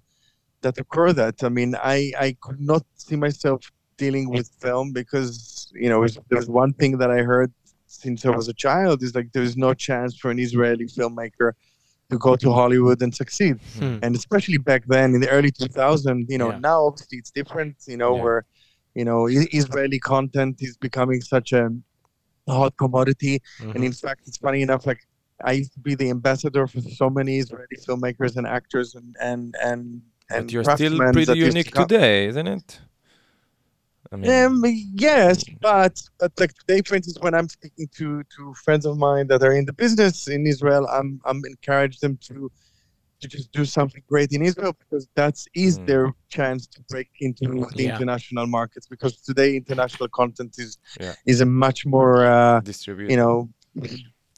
that 0.62 0.78
occur 0.84 1.12
that 1.14 1.36
i 1.44 1.50
mean 1.50 1.76
i 1.98 2.12
i 2.26 2.30
could 2.42 2.62
not 2.72 2.84
see 2.96 3.16
myself 3.16 3.60
dealing 3.98 4.30
with 4.30 4.48
film 4.66 4.92
because 4.94 5.72
you 5.84 5.90
know 5.90 6.06
there's 6.30 6.50
one 6.50 6.74
thing 6.74 6.98
that 7.02 7.12
i 7.12 7.22
heard 7.34 7.52
since 7.88 8.26
i 8.26 8.30
was 8.30 8.48
a 8.48 8.54
child 8.54 9.02
is 9.04 9.14
like 9.16 9.30
there's 9.34 9.58
no 9.58 9.74
chance 9.74 10.12
for 10.22 10.30
an 10.32 10.40
israeli 10.40 10.86
filmmaker 10.86 11.50
to 12.10 12.18
go 12.18 12.36
to 12.36 12.52
hollywood 12.52 13.02
and 13.02 13.14
succeed 13.24 13.56
Hmm. 13.80 13.98
and 14.04 14.16
especially 14.16 14.58
back 14.72 14.84
then 14.88 15.08
in 15.16 15.20
the 15.22 15.30
early 15.30 15.52
2000s 15.52 16.26
you 16.34 16.38
know 16.38 16.52
Yeah. 16.52 16.58
now 16.70 16.80
obviously 16.88 17.18
it's 17.22 17.32
different 17.32 17.76
you 17.88 17.98
know 17.98 18.14
Yeah. 18.16 18.24
where 18.24 18.42
you 19.00 19.06
know 19.06 19.20
israeli 19.62 20.00
content 20.00 20.56
is 20.68 20.76
becoming 20.88 21.22
such 21.36 21.50
a 21.62 21.64
hot 22.48 22.76
commodity 22.78 23.40
and 23.74 23.84
Mhm. 23.84 23.88
in 23.88 23.94
fact, 23.94 24.22
it's 24.28 24.38
funny 24.38 24.62
enough. 24.62 24.86
Like 24.86 25.02
I 25.44 25.54
used 25.54 25.74
to 25.74 25.80
be 25.80 25.96
the 25.96 26.10
ambassador 26.10 26.68
for 26.68 26.82
so 26.82 27.10
many 27.10 27.38
Israeli 27.38 27.78
filmmakers 27.88 28.36
and 28.38 28.46
actors 28.48 28.96
and 28.96 29.16
and 29.20 29.56
and 29.64 30.02
and 30.30 30.46
But 30.46 30.54
you're 30.54 30.64
still 30.64 30.98
pretty 31.00 31.20
used 31.20 31.28
to 31.42 31.48
unique 31.48 31.72
today, 31.72 32.28
isn't 32.28 32.48
it? 32.48 32.80
I 34.12 34.16
mean, 34.18 34.32
Um, 34.32 34.64
yes, 34.94 35.44
but 35.62 36.00
but 36.20 36.32
like 36.40 36.54
today, 36.54 36.82
for 36.82 36.96
instance, 36.96 37.18
when 37.22 37.34
I'm 37.34 37.50
speaking 37.50 37.88
to 37.98 38.24
to 38.36 38.54
friends 38.66 38.86
of 38.86 38.98
mine 38.98 39.28
that 39.28 39.42
are 39.44 39.54
in 39.54 39.66
the 39.66 39.74
business 39.74 40.28
in 40.28 40.46
Israel, 40.46 40.88
I'm 40.88 41.20
I'm 41.26 41.42
encourage 41.46 42.00
them 42.00 42.18
to 42.28 42.52
to 43.22 43.28
just 43.28 43.52
do 43.52 43.64
something 43.66 44.04
great 44.12 44.32
in 44.32 44.42
Israel 44.50 44.74
because 44.84 45.04
that's 45.20 45.42
is 45.66 45.74
Mm. 45.80 45.86
their 45.90 46.06
chance 46.38 46.62
to 46.74 46.80
break 46.92 47.10
into 47.26 47.46
the 47.78 47.84
Yeah. 47.84 47.92
international 47.94 48.48
markets 48.48 48.86
because 48.94 49.14
today 49.30 49.50
international 49.62 50.10
content 50.20 50.54
is 50.66 50.72
Yeah. 51.00 51.14
is 51.32 51.40
a 51.42 51.50
much 51.66 51.80
more 51.96 52.16
uh, 52.26 52.60
distribute. 52.72 53.10
you 53.12 53.18
know 53.24 53.38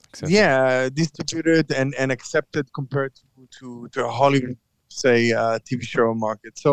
etc. 0.10 0.30
yeah 0.38 0.90
distributed 1.04 1.66
and 1.80 1.90
and 2.02 2.10
accepted 2.18 2.66
compared 2.80 3.14
to 3.20 3.26
to 3.58 3.68
to 3.94 4.00
a 4.10 4.12
hollywood 4.20 4.58
say 5.04 5.18
uh 5.42 5.58
tv 5.68 5.80
show 5.94 6.08
market 6.28 6.54
so 6.66 6.70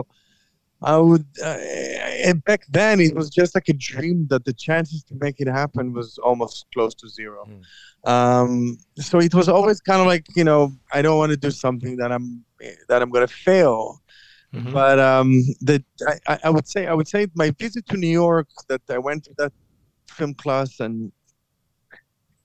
I 0.83 0.97
would. 0.97 1.27
Uh, 1.43 1.59
and 2.25 2.43
back 2.45 2.63
then, 2.71 3.01
it 3.01 3.15
was 3.15 3.29
just 3.29 3.55
like 3.55 3.69
a 3.69 3.75
dream 3.75 4.27
that 4.31 4.45
the 4.45 4.53
chances 4.53 5.03
to 5.05 5.15
make 5.21 5.37
it 5.41 5.47
happen 5.49 5.93
was 5.93 6.19
almost 6.19 6.67
close 6.73 6.95
to 6.97 7.09
zero. 7.09 7.47
Mm. 8.07 8.11
Um, 8.11 8.79
so 8.97 9.21
it 9.21 9.35
was 9.35 9.49
always 9.49 9.81
kind 9.81 10.01
of 10.01 10.07
like 10.07 10.27
you 10.35 10.45
know, 10.45 10.73
I 10.93 11.03
don't 11.03 11.19
want 11.19 11.31
to 11.31 11.37
do 11.37 11.51
something 11.51 11.97
that 11.97 12.11
I'm 12.13 12.45
that 12.89 13.03
I'm 13.03 13.11
gonna 13.11 13.27
fail. 13.29 14.01
Mhm. 14.55 14.73
But 14.73 14.99
um, 14.99 15.31
the 15.61 15.85
I- 16.27 16.41
I 16.45 16.51
would 16.51 16.67
say 16.67 16.87
I 16.87 16.95
would 16.95 17.07
say 17.09 17.27
my 17.35 17.51
visit 17.59 17.87
to 17.89 17.97
New 17.97 18.09
York 18.25 18.49
that 18.69 18.83
I 18.89 18.99
went 18.99 19.25
to 19.25 19.35
that 19.39 19.53
film 20.09 20.35
class 20.35 20.81
and 20.81 21.13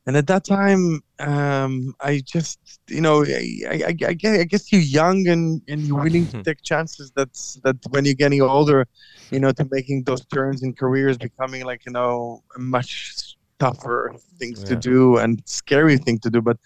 and 0.05 0.17
at 0.17 0.27
that 0.27 0.43
time 0.45 1.01
um, 1.19 1.93
I 2.01 2.21
just 2.25 2.59
you 2.89 3.01
know 3.01 3.23
I, 3.25 3.59
I, 3.69 3.95
I, 4.07 4.13
guess, 4.13 4.39
I 4.39 4.43
guess 4.43 4.71
you're 4.71 4.81
young 4.81 5.27
and, 5.27 5.61
and 5.67 5.85
you're 5.85 6.01
willing 6.01 6.27
to 6.27 6.37
take 6.45 6.61
chances 6.63 7.11
that's 7.15 7.57
that 7.63 7.77
when 7.89 8.05
you're 8.05 8.13
getting 8.15 8.41
older 8.41 8.85
you 9.31 9.39
know 9.39 9.51
to 9.53 9.67
making 9.71 10.03
those 10.03 10.25
turns 10.25 10.63
in 10.63 10.73
careers 10.73 11.17
becoming 11.17 11.65
like 11.65 11.81
you 11.85 11.91
know 11.91 12.43
much 12.57 13.35
tougher 13.59 14.13
things 14.37 14.63
to 14.65 14.75
do 14.75 15.17
and 15.17 15.41
scary 15.45 15.97
thing 15.97 16.19
to 16.19 16.29
do. 16.29 16.41
But 16.41 16.57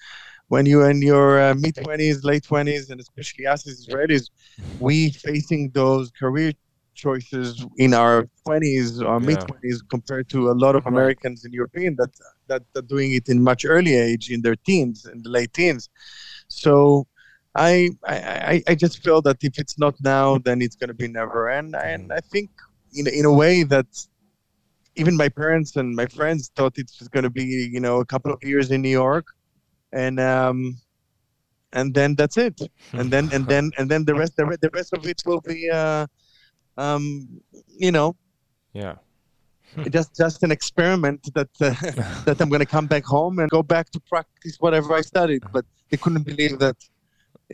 when 0.48 0.66
you're 0.66 0.90
in 0.90 1.02
your 1.02 1.40
uh, 1.40 1.54
mid 1.56 1.76
20s 1.76 2.24
late 2.24 2.44
20s 2.44 2.90
and 2.90 3.00
especially 3.00 3.46
us 3.46 3.68
as 3.68 3.86
Israelis 3.88 4.30
we 4.80 5.12
facing 5.12 5.72
those 5.74 6.12
career 6.12 6.54
choices 6.96 7.66
in 7.78 7.94
our 7.94 8.28
20s 8.48 9.02
or 9.02 9.20
Yeah. 9.20 9.20
mid 9.20 9.40
20s 9.42 9.80
compared 9.90 10.30
to 10.30 10.50
a 10.52 10.56
lot 10.64 10.76
of 10.76 10.86
Americans 10.86 11.46
and 11.46 11.54
European 11.54 11.96
that 11.98 12.12
that 12.50 12.64
are 12.76 12.88
doing 12.96 13.14
it 13.14 13.30
in 13.30 13.42
much 13.42 13.66
early 13.66 13.96
age 13.96 14.30
in 14.30 14.42
their 14.42 14.58
teens 14.68 15.06
in 15.06 15.22
the 15.24 15.30
late 15.30 15.54
teens. 15.54 15.90
So 16.48 17.08
I, 17.56 17.90
I 18.06 18.64
I 18.72 18.76
just 18.76 19.04
feel 19.04 19.22
that 19.28 19.38
if 19.50 19.58
it's 19.62 19.78
not 19.84 19.96
now 20.16 20.38
then 20.38 20.62
it's 20.62 20.76
going 20.76 20.92
to 20.96 21.00
be 21.04 21.08
never. 21.08 21.42
And 21.58 21.76
and 21.76 22.12
I 22.20 22.22
think 22.32 22.50
in 22.94 23.06
in 23.08 23.26
a 23.26 23.36
way 23.42 23.64
that 23.64 23.90
even 24.96 25.16
my 25.24 25.30
parents 25.30 25.76
and 25.80 25.96
my 25.96 26.08
friends 26.18 26.52
thought 26.56 26.78
it's 26.78 26.98
just 27.00 27.12
going 27.12 27.24
to 27.24 27.30
be 27.42 27.46
you 27.76 27.80
know 27.80 28.00
a 28.00 28.06
couple 28.14 28.32
of 28.34 28.40
years 28.44 28.72
in 28.72 28.82
New 28.82 28.96
York. 29.04 29.26
And 29.92 30.20
um 30.20 30.58
and 31.72 31.94
then 31.94 32.16
that's 32.16 32.38
it. 32.38 32.60
And 32.94 33.12
then 33.14 33.30
and 33.34 33.46
then 33.48 33.72
and 33.78 33.90
then 33.92 34.06
the 34.06 34.16
rest 34.16 34.36
the, 34.38 34.46
the 34.62 34.72
rest 34.74 34.94
of 34.94 35.06
it 35.06 35.22
will 35.26 35.42
be 35.42 35.70
uh 35.70 36.06
um 36.78 37.04
you 37.86 37.92
know 37.92 38.16
Yeah. 38.74 38.96
Just 39.92 40.16
just 40.16 40.44
an 40.44 40.52
experiment 40.52 41.22
that 41.34 41.50
uh, 41.62 41.70
that 42.26 42.38
i'm 42.42 42.50
going 42.50 42.60
to 42.60 42.66
come 42.78 42.88
back 42.88 43.06
home 43.06 43.40
and 43.40 43.50
go 43.50 43.64
back 43.64 43.90
to 43.92 44.00
practice 44.02 44.58
whatever 44.60 44.94
i 44.94 45.02
studied 45.02 45.44
but 45.52 45.66
they 45.90 45.98
couldn't 45.98 46.24
believe 46.24 46.60
that 46.60 46.78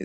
uh, 0.00 0.04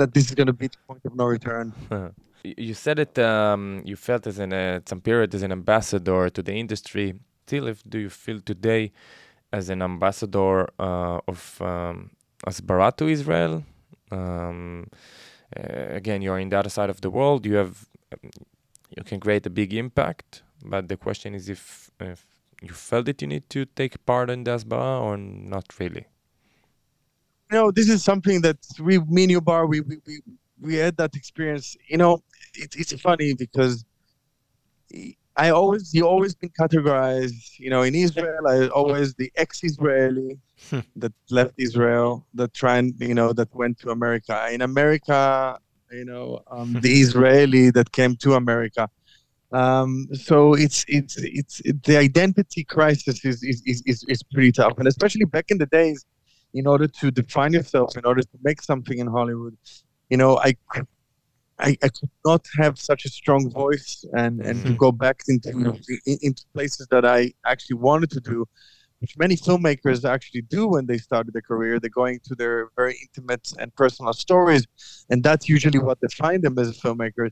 that 0.00 0.10
this 0.14 0.24
is 0.28 0.34
going 0.34 0.46
to 0.46 0.52
be 0.52 0.68
the 0.68 0.78
point 0.86 1.02
of 1.04 1.14
no 1.14 1.24
return 1.24 1.72
You 2.42 2.74
said 2.74 2.98
it. 2.98 3.18
Um, 3.18 3.82
you 3.84 3.96
felt 3.96 4.26
as 4.26 4.38
an 4.38 4.52
uh, 4.52 4.80
some 4.86 5.00
period 5.00 5.34
as 5.34 5.42
an 5.42 5.52
ambassador 5.52 6.30
to 6.30 6.42
the 6.42 6.54
industry. 6.54 7.14
Still, 7.46 7.66
if 7.68 7.82
do 7.84 7.98
you 7.98 8.08
feel 8.08 8.40
today 8.40 8.92
as 9.52 9.68
an 9.68 9.82
ambassador 9.82 10.68
uh, 10.78 11.20
of 11.28 11.60
um, 11.60 12.10
Asbara 12.46 12.96
to 12.96 13.08
Israel? 13.08 13.64
Um, 14.10 14.86
uh, 15.56 15.94
again, 15.94 16.22
you're 16.22 16.38
in 16.38 16.48
the 16.48 16.58
other 16.58 16.70
side 16.70 16.88
of 16.90 17.00
the 17.00 17.10
world. 17.10 17.44
You 17.44 17.56
have 17.56 17.88
um, 18.12 18.30
you 18.96 19.04
can 19.04 19.20
create 19.20 19.44
a 19.46 19.50
big 19.50 19.74
impact. 19.74 20.42
But 20.64 20.88
the 20.88 20.96
question 20.96 21.34
is 21.34 21.48
if, 21.48 21.90
if 22.00 22.26
you 22.62 22.72
felt 22.72 23.06
that 23.06 23.22
you 23.22 23.28
need 23.28 23.48
to 23.50 23.64
take 23.64 24.04
part 24.06 24.30
in 24.30 24.44
the 24.44 24.52
Asbara 24.52 25.00
or 25.02 25.16
not 25.16 25.78
really. 25.78 26.06
know 27.50 27.70
this 27.70 27.88
is 27.88 28.02
something 28.02 28.40
that 28.42 28.58
we 28.78 28.98
me 29.00 29.24
and 29.24 29.32
you 29.32 29.40
bar 29.40 29.66
we 29.66 29.80
we, 29.80 29.96
we 30.06 30.20
we 30.60 30.74
had 30.76 30.96
that 30.96 31.14
experience 31.16 31.76
you 31.88 31.96
know 31.96 32.22
it, 32.54 32.74
it's 32.76 32.92
funny 33.00 33.34
because 33.34 33.84
i 35.36 35.50
always 35.50 35.94
you 35.94 36.06
always 36.06 36.34
been 36.34 36.50
categorized 36.50 37.58
you 37.58 37.70
know 37.70 37.82
in 37.82 37.94
israel 37.94 38.46
i 38.48 38.68
always 38.68 39.14
the 39.14 39.30
ex-israeli 39.36 40.38
Hmm. 40.68 40.80
that 40.94 41.12
left 41.30 41.54
israel 41.56 42.26
that 42.34 42.52
trying 42.52 42.94
you 42.98 43.14
know 43.14 43.32
that 43.32 43.48
went 43.54 43.78
to 43.78 43.90
america 43.90 44.48
in 44.52 44.60
america 44.60 45.58
you 45.90 46.04
know 46.04 46.42
um, 46.50 46.78
the 46.80 47.00
israeli 47.04 47.70
that 47.70 47.90
came 47.92 48.14
to 48.16 48.34
america 48.34 48.88
um, 49.52 50.06
so 50.12 50.54
it's 50.54 50.84
it's 50.88 51.16
it's 51.18 51.60
it, 51.64 51.82
the 51.82 51.96
identity 51.96 52.64
crisis 52.64 53.24
is 53.24 53.42
is, 53.42 53.62
is 53.66 53.82
is 53.86 54.04
is 54.08 54.22
pretty 54.22 54.52
tough 54.52 54.74
and 54.78 54.86
especially 54.88 55.24
back 55.24 55.46
in 55.50 55.58
the 55.58 55.66
days 55.66 56.04
in 56.54 56.66
order 56.66 56.88
to 56.88 57.10
define 57.10 57.52
yourself, 57.52 57.96
in 57.96 58.04
order 58.04 58.22
to 58.22 58.38
make 58.42 58.60
something 58.62 58.98
in 58.98 59.06
Hollywood, 59.06 59.56
you 60.08 60.16
know, 60.16 60.36
I 60.38 60.56
I 61.58 61.88
could 61.88 62.10
not 62.24 62.46
have 62.58 62.78
such 62.78 63.04
a 63.04 63.10
strong 63.10 63.50
voice 63.50 64.04
and, 64.14 64.40
and 64.40 64.62
to 64.62 64.72
Mhm. 64.72 64.78
go 64.78 64.92
back 64.92 65.18
into 65.28 65.50
into 66.06 66.42
places 66.54 66.86
that 66.90 67.04
I 67.04 67.32
actually 67.44 67.76
wanted 67.88 68.10
to 68.12 68.20
do, 68.20 68.46
which 69.00 69.14
many 69.18 69.36
filmmakers 69.36 70.04
actually 70.04 70.42
do 70.42 70.66
when 70.66 70.86
they 70.86 70.96
started 70.98 71.34
their 71.34 71.42
career. 71.42 71.78
They're 71.78 71.90
going 72.04 72.20
to 72.28 72.34
their 72.34 72.70
very 72.76 72.96
intimate 73.04 73.46
and 73.60 73.74
personal 73.74 74.14
stories, 74.14 74.64
and 75.10 75.22
that's 75.22 75.48
usually 75.50 75.78
what 75.78 76.00
defines 76.00 76.42
them 76.42 76.58
as 76.58 76.68
a 76.70 76.78
filmmaker. 76.84 77.30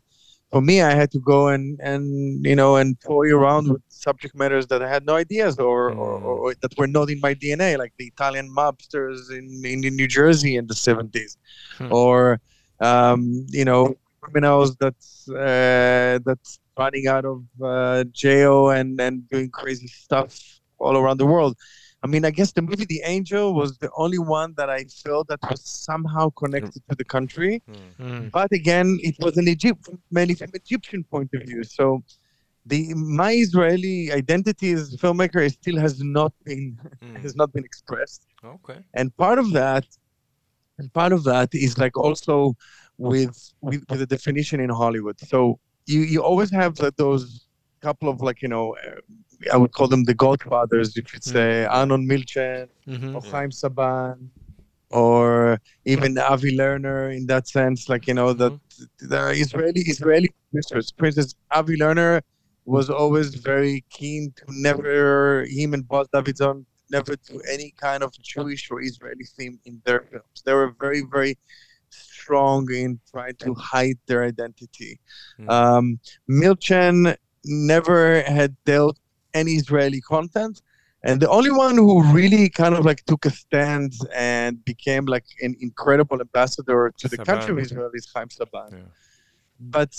For 0.51 0.63
me, 0.63 0.81
I 0.81 0.95
had 0.95 1.11
to 1.13 1.21
go 1.21 1.49
and 1.49 1.79
and 1.83 2.05
you 2.47 2.57
know 2.57 2.77
and 2.77 2.99
toy 3.01 3.29
around 3.39 3.69
with 3.73 3.83
subject 3.89 4.35
matters 4.35 4.67
that 4.69 4.83
I 4.83 4.89
had 4.89 5.05
no 5.05 5.15
ideas 5.17 5.59
or, 5.59 5.91
or, 5.91 6.19
Mm. 6.21 6.25
or, 6.29 6.35
or 6.45 6.55
that 6.63 6.73
were 6.79 6.87
not 6.87 7.11
in 7.11 7.21
my 7.21 7.35
DNA, 7.35 7.77
like 7.77 7.93
the 7.99 8.07
Italian 8.07 8.49
mobsters 8.61 9.31
in, 9.31 9.45
in, 9.65 9.85
in 9.85 9.95
New 9.97 10.09
Jersey 10.09 10.57
in 10.57 10.67
the 10.67 10.75
70s, 10.75 11.37
Hmm. 11.79 11.93
or 11.93 12.41
um, 12.81 13.21
you 13.49 13.65
know 13.65 13.95
criminals 14.23 14.75
that's 14.77 15.29
uh, 15.29 16.19
that's 16.25 16.59
running 16.79 17.07
out 17.09 17.25
of 17.25 17.43
uh, 17.63 18.05
jail 18.13 18.71
and 18.71 18.99
and 19.01 19.29
doing 19.29 19.51
crazy 19.51 19.89
stuff 19.89 20.33
all 20.79 20.97
around 20.97 21.19
the 21.19 21.27
world. 21.27 21.55
I 22.03 22.07
mean, 22.07 22.25
I 22.25 22.31
guess 22.31 22.53
the 22.53 22.63
movie 22.63 22.85
The 22.85 23.03
Angel 23.05 23.55
was 23.55 23.79
the 23.79 23.91
only 23.97 24.19
one 24.19 24.55
that 24.57 24.71
I 24.71 24.85
felt 25.05 25.29
that 25.29 25.41
was 25.51 25.61
somehow 25.65 26.31
connected 26.31 26.83
to 26.89 26.95
the 26.97 27.05
country 27.05 27.63
Mm. 28.01 28.31
but 28.31 28.51
again, 28.53 28.99
it 29.03 29.17
was 29.19 29.37
an 29.37 29.49
Egypt 29.49 29.89
mainly 30.11 30.35
from 30.35 30.49
an 30.55 30.61
Egyptian 30.65 31.03
point 31.05 31.31
of 31.35 31.43
view. 31.43 31.65
So 31.65 32.03
the 32.67 32.95
my 32.95 33.33
Israeli 33.33 34.13
identity 34.13 34.73
as 34.73 34.95
a 34.95 34.99
filmmaker 34.99 35.43
still 35.51 35.79
has 35.79 36.01
not 36.03 36.33
been 36.45 36.79
has 37.23 37.35
not 37.35 37.53
been 37.53 37.65
expressed. 37.65 38.23
Okay. 38.55 38.79
And 38.95 39.15
part 39.17 39.39
of 39.39 39.53
that, 39.53 39.85
and 40.79 40.93
part 40.93 41.13
of 41.13 41.25
that 41.25 41.49
is 41.53 41.79
like 41.79 41.97
also 41.97 42.55
with 42.99 43.37
with, 43.61 43.83
with 43.89 43.99
the 43.99 44.07
definition 44.07 44.61
in 44.61 44.71
Hollywood. 44.71 45.19
So 45.21 45.59
you 45.87 46.01
you 46.01 46.23
always 46.23 46.51
have 46.51 46.77
that 46.77 46.97
those 46.97 47.47
couple 47.81 48.09
of 48.09 48.21
like 48.21 48.43
you 48.43 48.49
know. 48.49 48.77
Uh, 48.87 49.01
I 49.53 49.57
would 49.57 49.73
call 49.73 49.89
them 49.89 50.05
the 50.05 50.15
godfathers, 50.15 50.97
if 50.97 51.13
you'd 51.13 51.25
say 51.25 51.65
Arnon 51.65 52.09
Milchan, 52.09 52.69
Mhm. 52.87 53.15
or 53.15 53.21
Chaim 53.31 53.51
Saban, 53.51 54.29
or 54.91 55.61
even 55.85 56.19
Avi 56.19 56.57
Lerner 56.57 57.15
in 57.17 57.27
that 57.27 57.47
sense, 57.49 57.89
like 57.89 58.07
you 58.09 58.15
know 58.15 58.33
that 58.33 58.59
the 58.99 59.31
Israeli 59.31 59.83
Israeli 59.83 60.29
producers. 60.51 60.91
Princess 60.93 61.35
Avi 61.51 61.77
Lerner 61.77 62.23
was 62.65 62.91
always 62.91 63.35
very 63.35 63.85
keen 63.91 64.33
to 64.37 64.45
never 64.49 65.45
him 65.47 65.73
and 65.75 65.87
Boaz 65.89 66.09
Davidson 66.13 66.67
never 66.91 67.17
do 67.17 67.41
any 67.51 67.73
kind 67.77 68.03
of 68.03 68.13
Jewish 68.21 68.71
or 68.71 68.83
Israeli 68.83 69.25
theme 69.37 69.59
in 69.67 69.81
their 69.85 70.01
films. 70.11 70.43
They 70.45 70.55
were 70.55 70.75
very 70.81 71.03
very 71.03 71.39
strong 71.91 72.71
in 72.73 73.01
trying 73.11 73.37
to 73.37 73.55
hide 73.55 73.99
their 74.07 74.25
identity. 74.25 75.01
Mm. 75.39 75.51
Um, 75.51 76.01
Milchan 76.31 77.17
never 77.45 78.23
had 78.23 78.57
dealt 78.65 78.99
any 79.43 79.53
Israeli 79.63 80.01
content. 80.15 80.57
And 81.09 81.17
the 81.25 81.31
only 81.39 81.53
one 81.67 81.77
who 81.77 81.95
really 82.21 82.45
kind 82.63 82.75
of 82.79 82.83
like 82.91 83.01
took 83.11 83.23
a 83.31 83.33
stand 83.45 83.93
and 84.35 84.53
became 84.73 85.05
like 85.17 85.29
an 85.47 85.53
incredible 85.69 86.19
ambassador 86.27 86.81
to 87.01 87.07
the 87.13 87.19
country 87.31 87.51
of 87.55 87.59
Israel 87.67 87.91
is 88.01 88.05
Chaim 88.13 88.29
Saban. 88.37 88.71
Yeah. 88.73 88.79
But 89.77 89.93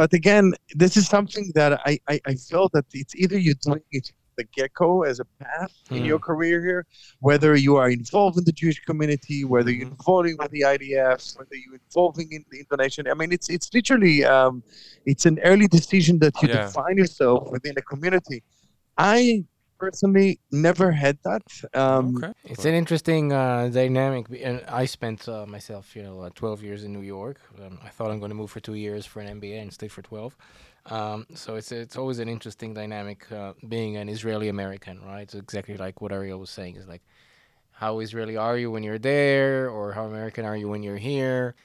but 0.00 0.10
again, 0.20 0.46
this 0.82 0.92
is 1.00 1.04
something 1.16 1.46
that 1.58 1.72
I, 1.90 1.92
I, 2.12 2.16
I 2.30 2.34
felt 2.52 2.70
that 2.76 2.86
it's 3.02 3.14
either 3.22 3.38
you're 3.38 3.62
doing 3.68 3.84
it 3.98 4.06
the 4.38 4.44
gecko 4.58 4.90
as 5.10 5.18
a 5.18 5.28
path 5.42 5.72
in 5.96 6.00
Hmm. 6.02 6.10
your 6.12 6.18
career 6.30 6.58
here, 6.68 6.82
whether 7.28 7.50
you 7.66 7.72
are 7.82 7.88
involved 8.00 8.36
in 8.40 8.44
the 8.50 8.56
Jewish 8.62 8.78
community, 8.90 9.38
whether 9.54 9.70
you're 9.76 9.86
Mhm. 9.92 9.98
involving 10.00 10.34
with 10.40 10.50
the 10.56 10.62
IDF, 10.74 11.20
whether 11.38 11.56
you're 11.62 11.78
involving 11.86 12.28
in 12.36 12.42
the 12.52 12.60
donation. 12.72 13.02
I 13.12 13.14
mean, 13.20 13.30
it's 13.36 13.48
it's 13.56 13.68
literally 13.78 14.16
um, 14.36 14.54
it's 15.12 15.24
an 15.30 15.36
early 15.50 15.68
decision 15.78 16.14
that 16.24 16.34
you 16.42 16.48
Yeah. 16.48 16.58
define 16.66 16.96
yourself 17.02 17.40
within 17.54 17.74
a 17.82 17.84
community. 17.92 18.38
I 18.98 19.44
personally 19.78 20.40
never 20.50 20.90
had 20.92 21.18
that. 21.24 21.42
Um, 21.74 22.16
okay. 22.16 22.32
It's 22.44 22.64
an 22.64 22.74
interesting 22.74 23.32
uh, 23.32 23.68
dynamic. 23.68 24.26
And 24.42 24.62
I 24.68 24.86
spent 24.86 25.28
uh, 25.28 25.46
myself, 25.46 25.94
you 25.94 26.02
know, 26.02 26.20
uh, 26.20 26.30
12 26.34 26.62
years 26.62 26.84
in 26.84 26.92
New 26.92 27.02
York. 27.02 27.38
Um, 27.62 27.78
I 27.84 27.88
thought 27.88 28.10
I'm 28.10 28.18
going 28.18 28.30
to 28.30 28.34
move 28.34 28.50
for 28.50 28.60
two 28.60 28.74
years 28.74 29.06
for 29.06 29.20
an 29.20 29.40
MBA 29.40 29.60
and 29.60 29.72
stay 29.72 29.88
for 29.88 30.02
12. 30.02 30.36
Um, 30.86 31.26
so 31.34 31.56
it's 31.56 31.72
it's 31.72 31.96
always 31.96 32.20
an 32.20 32.28
interesting 32.28 32.72
dynamic 32.72 33.30
uh, 33.32 33.54
being 33.68 33.96
an 33.96 34.08
Israeli 34.08 34.48
American, 34.48 35.02
right? 35.04 35.22
It's 35.22 35.34
exactly 35.34 35.76
like 35.76 36.00
what 36.00 36.12
Ariel 36.12 36.38
was 36.38 36.50
saying. 36.50 36.76
Is 36.76 36.86
like, 36.86 37.02
how 37.72 37.98
Israeli 37.98 38.36
are 38.36 38.56
you 38.56 38.70
when 38.70 38.84
you're 38.84 38.98
there, 38.98 39.68
or 39.68 39.92
how 39.92 40.04
American 40.04 40.44
are 40.44 40.56
you 40.56 40.68
when 40.68 40.84
you're 40.84 40.96
here? 40.96 41.56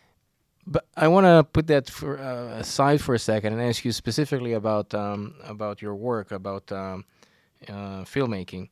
But 0.65 0.85
I 0.97 1.07
want 1.07 1.25
to 1.25 1.43
put 1.43 1.67
that 1.67 1.89
for, 1.89 2.19
uh, 2.19 2.59
aside 2.59 3.01
for 3.01 3.13
a 3.15 3.19
second 3.19 3.53
and 3.53 3.61
ask 3.61 3.85
you 3.85 3.91
specifically 3.91 4.53
about 4.53 4.93
um, 4.95 5.35
about 5.43 5.83
your 5.83 5.95
work, 5.95 6.31
about 6.31 6.71
um, 6.71 7.05
uh, 7.67 8.03
filmmaking. 8.03 8.69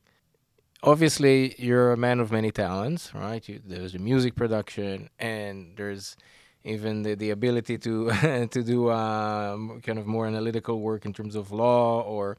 Obviously, 0.82 1.54
you're 1.58 1.92
a 1.92 1.96
man 1.96 2.20
of 2.20 2.32
many 2.32 2.50
talents, 2.50 3.14
right? 3.14 3.46
You, 3.48 3.60
there's 3.64 3.92
the 3.92 3.98
music 3.98 4.34
production, 4.34 5.10
and 5.18 5.76
there's 5.76 6.16
even 6.64 7.02
the, 7.02 7.14
the 7.14 7.30
ability 7.30 7.78
to 7.78 8.10
to 8.50 8.62
do 8.62 8.88
uh, 8.88 9.56
kind 9.82 9.98
of 9.98 10.06
more 10.06 10.26
analytical 10.26 10.80
work 10.80 11.04
in 11.04 11.12
terms 11.12 11.34
of 11.34 11.52
law 11.52 12.02
or 12.02 12.36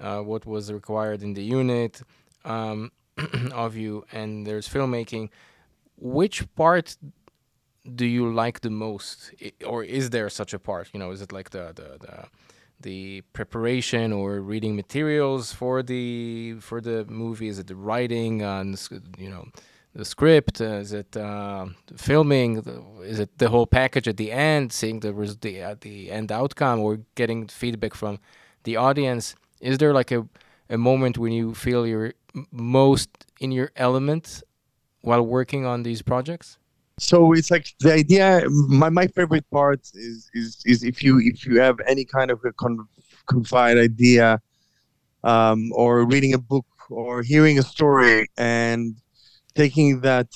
uh, 0.00 0.20
what 0.20 0.46
was 0.46 0.72
required 0.72 1.22
in 1.22 1.34
the 1.34 1.42
unit 1.42 2.00
um, 2.44 2.90
of 3.52 3.76
you. 3.76 4.04
And 4.12 4.46
there's 4.46 4.68
filmmaking. 4.68 5.30
Which 5.96 6.52
part 6.56 6.96
do 7.94 8.06
you 8.06 8.32
like 8.32 8.60
the 8.60 8.70
most, 8.70 9.32
or 9.64 9.84
is 9.84 10.10
there 10.10 10.28
such 10.30 10.54
a 10.54 10.58
part? 10.58 10.88
You 10.92 11.00
know, 11.00 11.10
is 11.10 11.20
it 11.20 11.32
like 11.32 11.50
the 11.50 11.72
the 11.74 11.98
the, 12.00 12.24
the 12.84 13.22
preparation 13.32 14.12
or 14.12 14.40
reading 14.40 14.76
materials 14.76 15.52
for 15.52 15.82
the 15.82 16.54
for 16.60 16.80
the 16.80 17.04
movie? 17.06 17.48
Is 17.48 17.58
it 17.58 17.66
the 17.66 17.74
writing 17.74 18.42
and 18.42 18.70
you 19.18 19.30
know 19.30 19.44
the 19.94 20.04
script? 20.04 20.60
Uh, 20.60 20.84
is 20.84 20.92
it 20.92 21.16
uh, 21.16 21.66
filming? 21.96 22.50
Is 23.02 23.18
it 23.18 23.38
the 23.38 23.48
whole 23.48 23.66
package 23.66 24.06
at 24.06 24.16
the 24.16 24.30
end, 24.30 24.72
seeing 24.72 25.00
the 25.00 25.12
the 25.40 25.62
uh, 25.62 25.74
the 25.80 26.10
end 26.10 26.30
outcome, 26.30 26.78
or 26.80 27.00
getting 27.16 27.48
feedback 27.48 27.94
from 27.94 28.18
the 28.62 28.76
audience? 28.76 29.34
Is 29.60 29.78
there 29.78 29.92
like 29.92 30.12
a 30.12 30.28
a 30.70 30.78
moment 30.78 31.18
when 31.18 31.32
you 31.32 31.54
feel 31.54 31.86
you're 31.86 32.12
most 32.50 33.10
in 33.40 33.50
your 33.52 33.70
element 33.76 34.42
while 35.00 35.22
working 35.22 35.66
on 35.66 35.82
these 35.82 36.02
projects? 36.02 36.58
So 36.98 37.32
it's 37.32 37.50
like 37.50 37.66
the 37.80 37.92
idea 37.92 38.42
my, 38.68 38.88
my 38.88 39.06
favorite 39.06 39.48
part 39.50 39.80
is, 39.94 40.30
is 40.34 40.62
is 40.64 40.82
if 40.82 41.02
you 41.02 41.18
if 41.18 41.44
you 41.46 41.60
have 41.60 41.78
any 41.86 42.04
kind 42.04 42.30
of 42.30 42.40
a 42.44 42.52
con- 42.52 42.88
idea 43.56 44.40
um, 45.24 45.72
or 45.74 46.04
reading 46.06 46.34
a 46.34 46.38
book 46.38 46.66
or 46.90 47.22
hearing 47.22 47.58
a 47.58 47.62
story 47.62 48.28
and 48.36 48.96
taking 49.54 50.00
that 50.00 50.28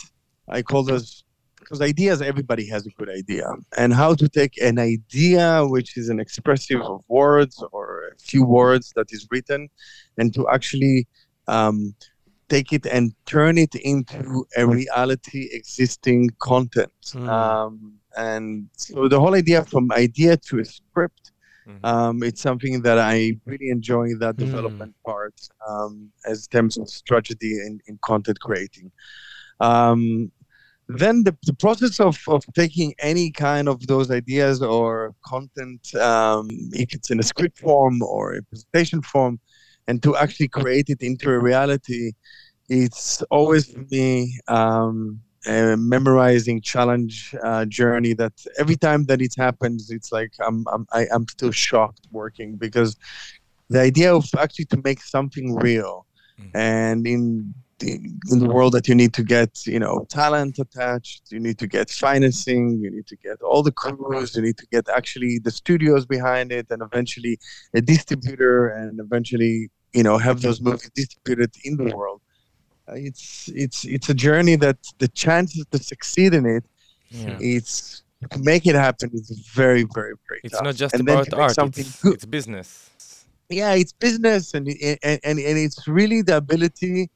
i 0.49 0.63
call 0.63 0.83
those 0.83 1.25
because 1.69 1.83
ideas 1.83 2.23
everybody 2.23 2.67
has 2.67 2.87
a 2.87 2.91
good 2.91 3.11
idea. 3.11 3.47
And 3.77 3.93
how 3.93 4.15
to 4.15 4.29
take 4.29 4.57
an 4.63 4.79
idea 4.79 5.67
which 5.67 5.99
is 5.99 6.09
an 6.09 6.19
expressive 6.19 6.81
of 6.81 7.05
words 7.09 7.63
or 7.73 8.09
a 8.09 8.19
few 8.19 8.43
words 8.45 8.93
that 8.97 9.09
is 9.11 9.27
written 9.31 9.69
and 10.17 10.33
to 10.35 10.49
actually 10.49 11.07
um, 11.47 11.95
take 12.49 12.73
it 12.73 12.87
and 12.87 13.13
turn 13.27 13.59
it 13.59 13.75
into 13.75 14.47
a 14.57 14.67
reality 14.67 15.49
existing 15.53 16.31
content. 16.41 16.93
Mm. 17.07 17.29
Um, 17.29 17.95
and 18.17 18.69
so 18.77 19.09
the 19.09 19.21
whole 19.21 19.35
idea 19.35 19.65
from 19.65 19.93
idea 19.93 20.37
to 20.37 20.59
a 20.59 20.65
script, 20.65 21.33
mm-hmm. 21.69 21.85
um, 21.85 22.23
it's 22.23 22.41
something 22.41 22.83
that 22.83 22.99
I 22.99 23.39
really 23.45 23.69
enjoy 23.71 24.15
that 24.21 24.37
mm. 24.37 24.39
development 24.39 24.95
part 25.05 25.35
um, 25.69 26.11
as 26.27 26.47
terms 26.49 26.79
of 26.79 26.89
strategy 26.89 27.53
in, 27.53 27.81
in 27.87 27.99
content 28.03 28.41
creating. 28.41 28.91
Um, 29.61 30.33
then 30.89 31.23
the, 31.23 31.37
the 31.45 31.53
process 31.53 32.01
of, 32.01 32.19
of 32.29 32.43
taking 32.55 32.95
any 33.01 33.31
kind 33.31 33.69
of 33.69 33.87
those 33.87 34.11
ideas 34.11 34.63
or 34.63 35.15
content, 35.25 35.95
um, 35.97 36.49
if 36.73 36.95
it's 36.95 37.11
in 37.11 37.21
a 37.21 37.23
script 37.23 37.59
form 37.59 38.01
or 38.03 38.35
a 38.35 38.43
presentation 38.45 39.03
form, 39.03 39.39
and 39.89 40.03
to 40.03 40.17
actually 40.17 40.49
create 40.49 40.91
it 40.91 41.03
into 41.03 41.31
a 41.31 41.39
reality, 41.39 42.13
it's 42.69 43.23
always 43.31 43.73
for 43.73 43.85
me 43.91 44.39
um, 44.47 45.21
a 45.47 45.77
memorizing 45.77 46.61
challenge 46.61 47.35
uh, 47.43 47.65
journey 47.65 48.13
that 48.13 48.35
every 48.59 48.77
time 48.77 49.07
that 49.07 49.23
it 49.23 49.35
happens, 49.37 49.91
it's 49.91 50.13
like 50.13 50.33
I'm 50.47 50.65
I'm 50.73 50.87
I, 50.93 51.01
am 51.01 51.09
i 51.11 51.15
am 51.15 51.29
still 51.29 51.51
shocked 51.51 52.07
working 52.13 52.57
because 52.57 52.97
the 53.71 53.81
idea 53.81 54.15
of 54.15 54.25
actually 54.39 54.67
to 54.67 54.81
make 54.85 55.01
something 55.01 55.57
real, 55.57 56.07
mm-hmm. 56.39 56.57
and 56.57 57.07
in 57.07 57.55
the, 57.79 57.93
in 58.31 58.39
the 58.41 58.49
world 58.49 58.73
that 58.73 58.89
you 58.89 58.95
need 58.95 59.13
to 59.15 59.23
get 59.23 59.67
you 59.67 59.79
know 59.79 60.05
talent 60.09 60.59
attached 60.59 61.31
you 61.31 61.39
need 61.39 61.59
to 61.59 61.67
get 61.67 61.89
financing 61.91 62.79
you 62.81 62.91
need 62.91 63.07
to 63.07 63.17
get 63.17 63.41
all 63.43 63.63
the 63.63 63.73
crews 63.73 64.35
you 64.35 64.43
need 64.43 64.59
to 64.59 64.67
get 64.73 64.89
actually 64.89 65.39
the 65.39 65.51
studios 65.51 66.05
behind 66.05 66.51
it 66.51 66.67
and 66.71 66.83
eventually 66.83 67.39
a 67.75 67.81
distributor 67.81 68.69
and 68.69 68.99
eventually 69.01 69.71
you 69.93 70.03
know 70.03 70.19
have 70.19 70.41
those 70.43 70.61
movies 70.61 70.91
distributed 70.95 71.51
in 71.65 71.77
the 71.77 71.95
world 71.97 72.21
uh, 72.89 72.93
it's 72.95 73.49
it's 73.55 73.85
it's 73.85 74.09
a 74.09 74.15
journey 74.15 74.57
that 74.57 74.79
the 74.99 75.09
chances 75.09 75.65
to 75.71 75.79
succeed 75.79 76.35
in 76.35 76.47
it 76.47 76.65
yeah. 77.11 77.37
it's 77.41 78.03
to 78.31 78.39
make 78.41 78.67
it 78.67 78.75
happen 78.75 79.11
is 79.15 79.31
very 79.55 79.85
very 79.95 80.15
very 80.29 80.41
it's 80.45 80.55
tough. 80.55 80.65
not 80.65 80.75
just 80.75 80.95
and 80.95 81.09
about 81.09 81.33
art 81.35 81.57
it's, 81.77 82.05
it's, 82.05 82.25
business 82.25 82.91
yeah 83.49 83.73
it's 83.75 83.93
business 83.93 84.55
and, 84.55 84.69
and 84.69 84.99
and 85.03 85.39
and 85.39 85.59
it's 85.59 85.87
really 85.89 86.23
the 86.23 86.37
ability 86.37 87.11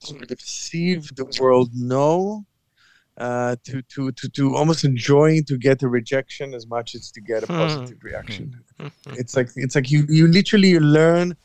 to 0.00 0.14
receive 0.28 1.14
the 1.16 1.26
world 1.40 1.70
no 1.74 2.44
uh, 3.18 3.54
to, 3.64 3.82
to, 3.82 4.10
to, 4.12 4.30
to 4.30 4.56
almost 4.56 4.82
enjoying 4.82 5.44
to 5.44 5.58
get 5.58 5.82
a 5.82 5.88
rejection 5.88 6.54
as 6.54 6.66
much 6.66 6.94
as 6.94 7.10
to 7.10 7.20
get 7.20 7.42
a 7.42 7.46
hmm. 7.46 7.52
positive 7.52 7.98
reaction. 8.02 8.58
Hmm. 8.80 8.88
it's 9.08 9.36
like 9.36 9.50
it's 9.56 9.74
like 9.74 9.90
you 9.90 10.06
you 10.08 10.26
literally 10.26 10.78
learn 10.78 11.36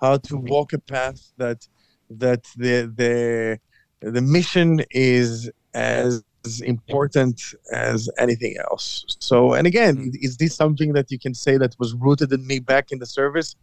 how 0.00 0.16
to 0.16 0.36
walk 0.36 0.72
a 0.72 0.78
path 0.78 1.32
that 1.36 1.66
that 2.10 2.44
the 2.56 2.92
the 2.96 3.58
the 4.00 4.22
mission 4.22 4.80
is 4.90 5.50
as 5.74 6.22
important 6.64 7.42
as 7.72 8.08
anything 8.18 8.56
else. 8.70 9.04
So, 9.20 9.52
and 9.52 9.66
again, 9.66 9.96
mm. 9.96 10.16
is 10.22 10.36
this 10.38 10.54
something 10.54 10.92
that 10.94 11.10
you 11.10 11.18
can 11.18 11.34
say 11.34 11.58
that 11.58 11.76
was 11.78 11.94
rooted 11.94 12.32
in 12.32 12.46
me 12.46 12.58
back 12.60 12.92
in 12.92 12.98
the 12.98 13.06
service? 13.06 13.56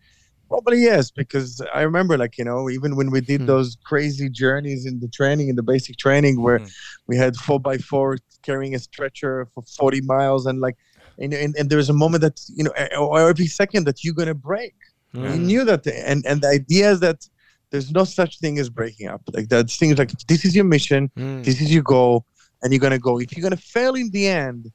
Probably 0.47 0.83
yes, 0.83 1.11
because 1.11 1.61
I 1.73 1.81
remember, 1.81 2.17
like 2.17 2.37
you 2.37 2.45
know, 2.45 2.69
even 2.69 2.95
when 2.95 3.11
we 3.11 3.19
did 3.19 3.41
mm. 3.41 3.47
those 3.47 3.77
crazy 3.83 4.29
journeys 4.29 4.85
in 4.85 4.99
the 4.99 5.09
training, 5.09 5.49
in 5.49 5.55
the 5.55 5.63
basic 5.63 5.97
training, 5.97 6.41
where 6.41 6.59
mm. 6.59 6.71
we 7.07 7.17
had 7.17 7.35
four 7.35 7.59
by 7.59 7.77
four 7.77 8.17
carrying 8.43 8.73
a 8.75 8.79
stretcher 8.79 9.47
for 9.53 9.63
forty 9.63 9.99
miles, 10.01 10.45
and 10.45 10.61
like, 10.61 10.77
and 11.19 11.33
and, 11.33 11.55
and 11.57 11.69
there 11.69 11.77
was 11.77 11.89
a 11.89 11.93
moment 11.93 12.21
that 12.21 12.39
you 12.55 12.63
know, 12.63 12.71
or 12.97 13.27
every 13.27 13.47
second 13.47 13.85
that 13.85 14.03
you're 14.03 14.13
gonna 14.13 14.33
break. 14.33 14.75
You 15.13 15.37
knew 15.37 15.65
that, 15.65 15.87
and 15.87 16.25
and 16.25 16.41
the 16.41 16.49
idea 16.49 16.91
is 16.91 16.99
that 16.99 17.27
there's 17.69 17.91
no 17.91 18.03
such 18.03 18.39
thing 18.39 18.59
as 18.59 18.69
breaking 18.69 19.07
up. 19.07 19.21
Like 19.33 19.49
that 19.49 19.69
things 19.69 19.97
like 19.97 20.11
this 20.27 20.45
is 20.45 20.55
your 20.55 20.65
mission, 20.65 21.09
mm. 21.17 21.43
this 21.43 21.61
is 21.61 21.73
your 21.73 21.83
goal, 21.83 22.25
and 22.61 22.71
you're 22.71 22.79
gonna 22.79 22.99
go. 22.99 23.19
If 23.19 23.35
you're 23.35 23.43
gonna 23.43 23.57
fail 23.57 23.95
in 23.95 24.09
the 24.11 24.27
end, 24.27 24.71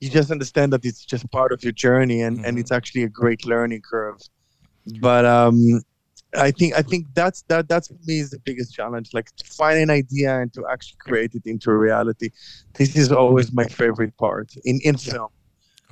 you 0.00 0.10
just 0.10 0.30
understand 0.30 0.72
that 0.72 0.84
it's 0.84 1.04
just 1.04 1.30
part 1.30 1.52
of 1.52 1.62
your 1.62 1.72
journey, 1.72 2.22
and 2.22 2.36
mm-hmm. 2.36 2.46
and 2.46 2.58
it's 2.58 2.72
actually 2.72 3.02
a 3.04 3.08
great 3.08 3.44
learning 3.44 3.82
curve. 3.82 4.20
But 5.00 5.24
um, 5.24 5.82
I 6.34 6.50
think 6.50 6.74
I 6.74 6.82
think 6.82 7.06
that's 7.14 7.42
that 7.42 7.68
that's 7.68 7.88
for 7.88 7.98
me 8.06 8.20
is 8.20 8.30
the 8.30 8.38
biggest 8.40 8.74
challenge. 8.74 9.10
Like 9.12 9.34
to 9.36 9.44
find 9.44 9.78
an 9.78 9.90
idea 9.90 10.40
and 10.40 10.52
to 10.54 10.66
actually 10.70 10.98
create 10.98 11.34
it 11.34 11.46
into 11.46 11.70
a 11.70 11.76
reality. 11.76 12.30
This 12.74 12.96
is 12.96 13.12
always 13.12 13.52
my 13.52 13.66
favorite 13.66 14.16
part 14.16 14.54
in 14.64 14.80
in 14.82 14.96
film. 14.96 15.28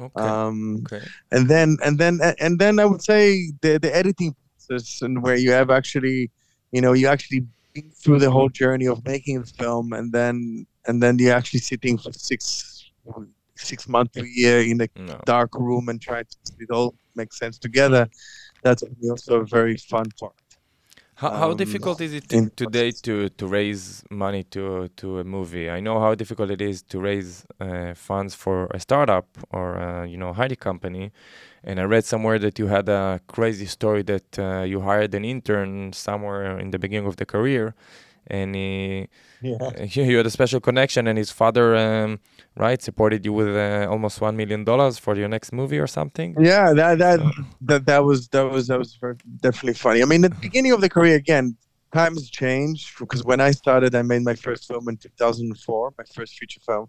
Okay. 0.01 0.23
Um, 0.23 0.83
okay. 0.87 1.05
And 1.31 1.49
then 1.49 1.77
and 1.85 1.99
then 1.99 2.21
and 2.39 2.59
then 2.59 2.79
I 2.79 2.87
would 2.87 3.03
say 3.03 3.53
the 3.61 3.79
the 3.79 3.95
editing 3.95 4.35
process 4.67 5.03
and 5.03 5.23
where 5.23 5.37
you 5.37 5.53
have 5.53 5.71
actually 5.71 6.31
you 6.73 6.81
know 6.81 6.93
you 6.93 7.07
actually 7.09 7.47
through 8.03 8.19
the 8.19 8.31
whole 8.31 8.49
journey 8.49 8.87
of 8.87 9.05
making 9.05 9.41
the 9.41 9.47
film 9.47 9.93
and 9.93 10.13
then 10.13 10.67
and 10.87 11.03
then 11.03 11.19
you're 11.19 11.35
actually 11.35 11.61
sitting 11.61 11.99
for 11.99 12.13
six 12.13 12.91
six 13.57 13.89
months 13.89 14.17
a 14.17 14.27
year 14.27 14.61
in 14.63 14.81
a 14.81 14.89
no. 14.97 15.21
dark 15.25 15.55
room 15.55 15.89
and 15.89 16.01
try 16.01 16.23
to 16.23 16.37
it 16.59 16.71
all 16.71 16.95
make 17.15 17.33
sense 17.33 17.59
together 17.59 18.09
that's 18.63 18.83
also 19.11 19.41
a 19.41 19.45
very 19.45 19.77
fun 19.77 20.07
part 20.19 20.35
how, 21.21 21.31
how 21.33 21.51
um, 21.51 21.57
difficult 21.57 22.01
is 22.01 22.15
it 22.15 22.29
to, 22.31 22.49
today 22.57 22.91
to, 23.03 23.29
to 23.29 23.47
raise 23.47 24.03
money 24.11 24.43
to 24.45 24.89
to 24.97 25.19
a 25.19 25.25
movie? 25.25 25.69
I 25.69 25.81
know 25.81 26.01
how 26.01 26.15
difficult 26.15 26.51
it 26.51 26.63
is 26.63 26.83
to 26.85 26.99
raise 26.99 27.45
uh, 27.61 27.93
funds 27.95 28.35
for 28.35 28.69
a 28.73 28.81
startup 28.81 29.27
or 29.51 29.75
a, 29.75 30.07
you 30.09 30.17
know 30.17 30.31
a 30.31 30.33
high 30.33 30.55
company, 30.55 31.13
and 31.63 31.79
I 31.79 31.85
read 31.85 32.07
somewhere 32.07 32.39
that 32.39 32.59
you 32.59 32.69
had 32.69 32.89
a 32.89 33.21
crazy 33.27 33.67
story 33.67 34.03
that 34.05 34.39
uh, 34.39 34.63
you 34.63 34.81
hired 34.81 35.15
an 35.15 35.27
intern 35.27 35.93
somewhere 35.93 36.59
in 36.59 36.71
the 36.71 36.79
beginning 36.79 37.07
of 37.07 37.17
the 37.17 37.27
career, 37.27 37.75
and 38.27 38.55
he, 38.55 39.09
yeah. 39.43 39.85
you 39.85 40.17
had 40.17 40.27
a 40.27 40.31
special 40.31 40.61
connection, 40.61 41.07
and 41.07 41.19
his 41.19 41.31
father, 41.31 41.77
um, 41.77 42.21
right, 42.57 42.81
supported 42.81 43.25
you 43.25 43.33
with 43.33 43.57
uh, 43.57 43.87
almost 43.91 44.21
one 44.21 44.37
million 44.37 44.65
dollars 44.65 44.99
for 44.99 45.17
your 45.17 45.29
next 45.29 45.53
movie 45.53 45.79
or 45.79 45.87
something. 45.87 46.37
Yeah, 46.39 46.73
that 46.73 46.99
that 46.99 47.21
so. 47.21 47.31
that 47.63 47.87
that 47.87 48.05
was 48.05 48.29
that 48.29 48.51
was 48.51 48.69
that 48.69 48.79
was 48.79 48.99
definitely 49.41 49.75
funny. 49.75 50.03
I 50.03 50.05
mean, 50.07 50.23
the 50.23 50.31
beginning 50.31 50.73
of 50.73 50.81
the 50.81 50.89
career 50.89 51.17
again. 51.17 51.57
Times 51.93 52.31
change 52.31 52.95
because 53.01 53.25
when 53.25 53.41
I 53.41 53.51
started, 53.51 53.97
I 53.97 54.03
made 54.03 54.23
my 54.23 54.37
first 54.37 54.69
film 54.69 54.89
in 54.89 54.97
2004, 54.97 55.95
my 55.99 56.05
first 56.15 56.39
feature 56.39 56.61
film, 56.61 56.87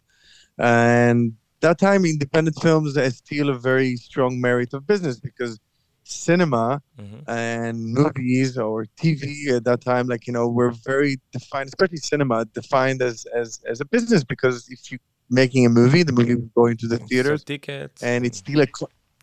and 0.59 1.33
that 1.61 1.79
time 1.79 2.05
independent 2.05 2.57
films 2.61 2.97
are 2.97 3.09
still 3.09 3.49
a 3.49 3.57
very 3.57 3.95
strong 3.95 4.39
merit 4.39 4.73
of 4.73 4.85
business 4.85 5.19
because 5.19 5.59
cinema 6.03 6.81
mm-hmm. 6.99 7.29
and 7.29 7.93
movies 7.93 8.57
or 8.57 8.85
TV 8.99 9.55
at 9.55 9.63
that 9.65 9.81
time, 9.81 10.07
like 10.07 10.27
you 10.27 10.33
know, 10.33 10.47
were 10.47 10.71
very 10.85 11.17
defined, 11.31 11.67
especially 11.67 11.97
cinema, 11.97 12.45
defined 12.45 13.01
as 13.01 13.25
as 13.35 13.59
as 13.67 13.81
a 13.81 13.85
business 13.85 14.23
because 14.23 14.67
if 14.69 14.91
you 14.91 14.97
making 15.31 15.65
a 15.65 15.69
movie. 15.69 16.03
The 16.03 16.11
movie 16.11 16.35
would 16.35 16.53
go 16.53 16.67
into 16.67 16.87
the 16.87 16.97
So 16.97 17.05
theaters, 17.09 17.43
tickets. 17.43 18.03
and 18.03 18.25
it's 18.25 18.39
still 18.39 18.61
a 18.61 18.67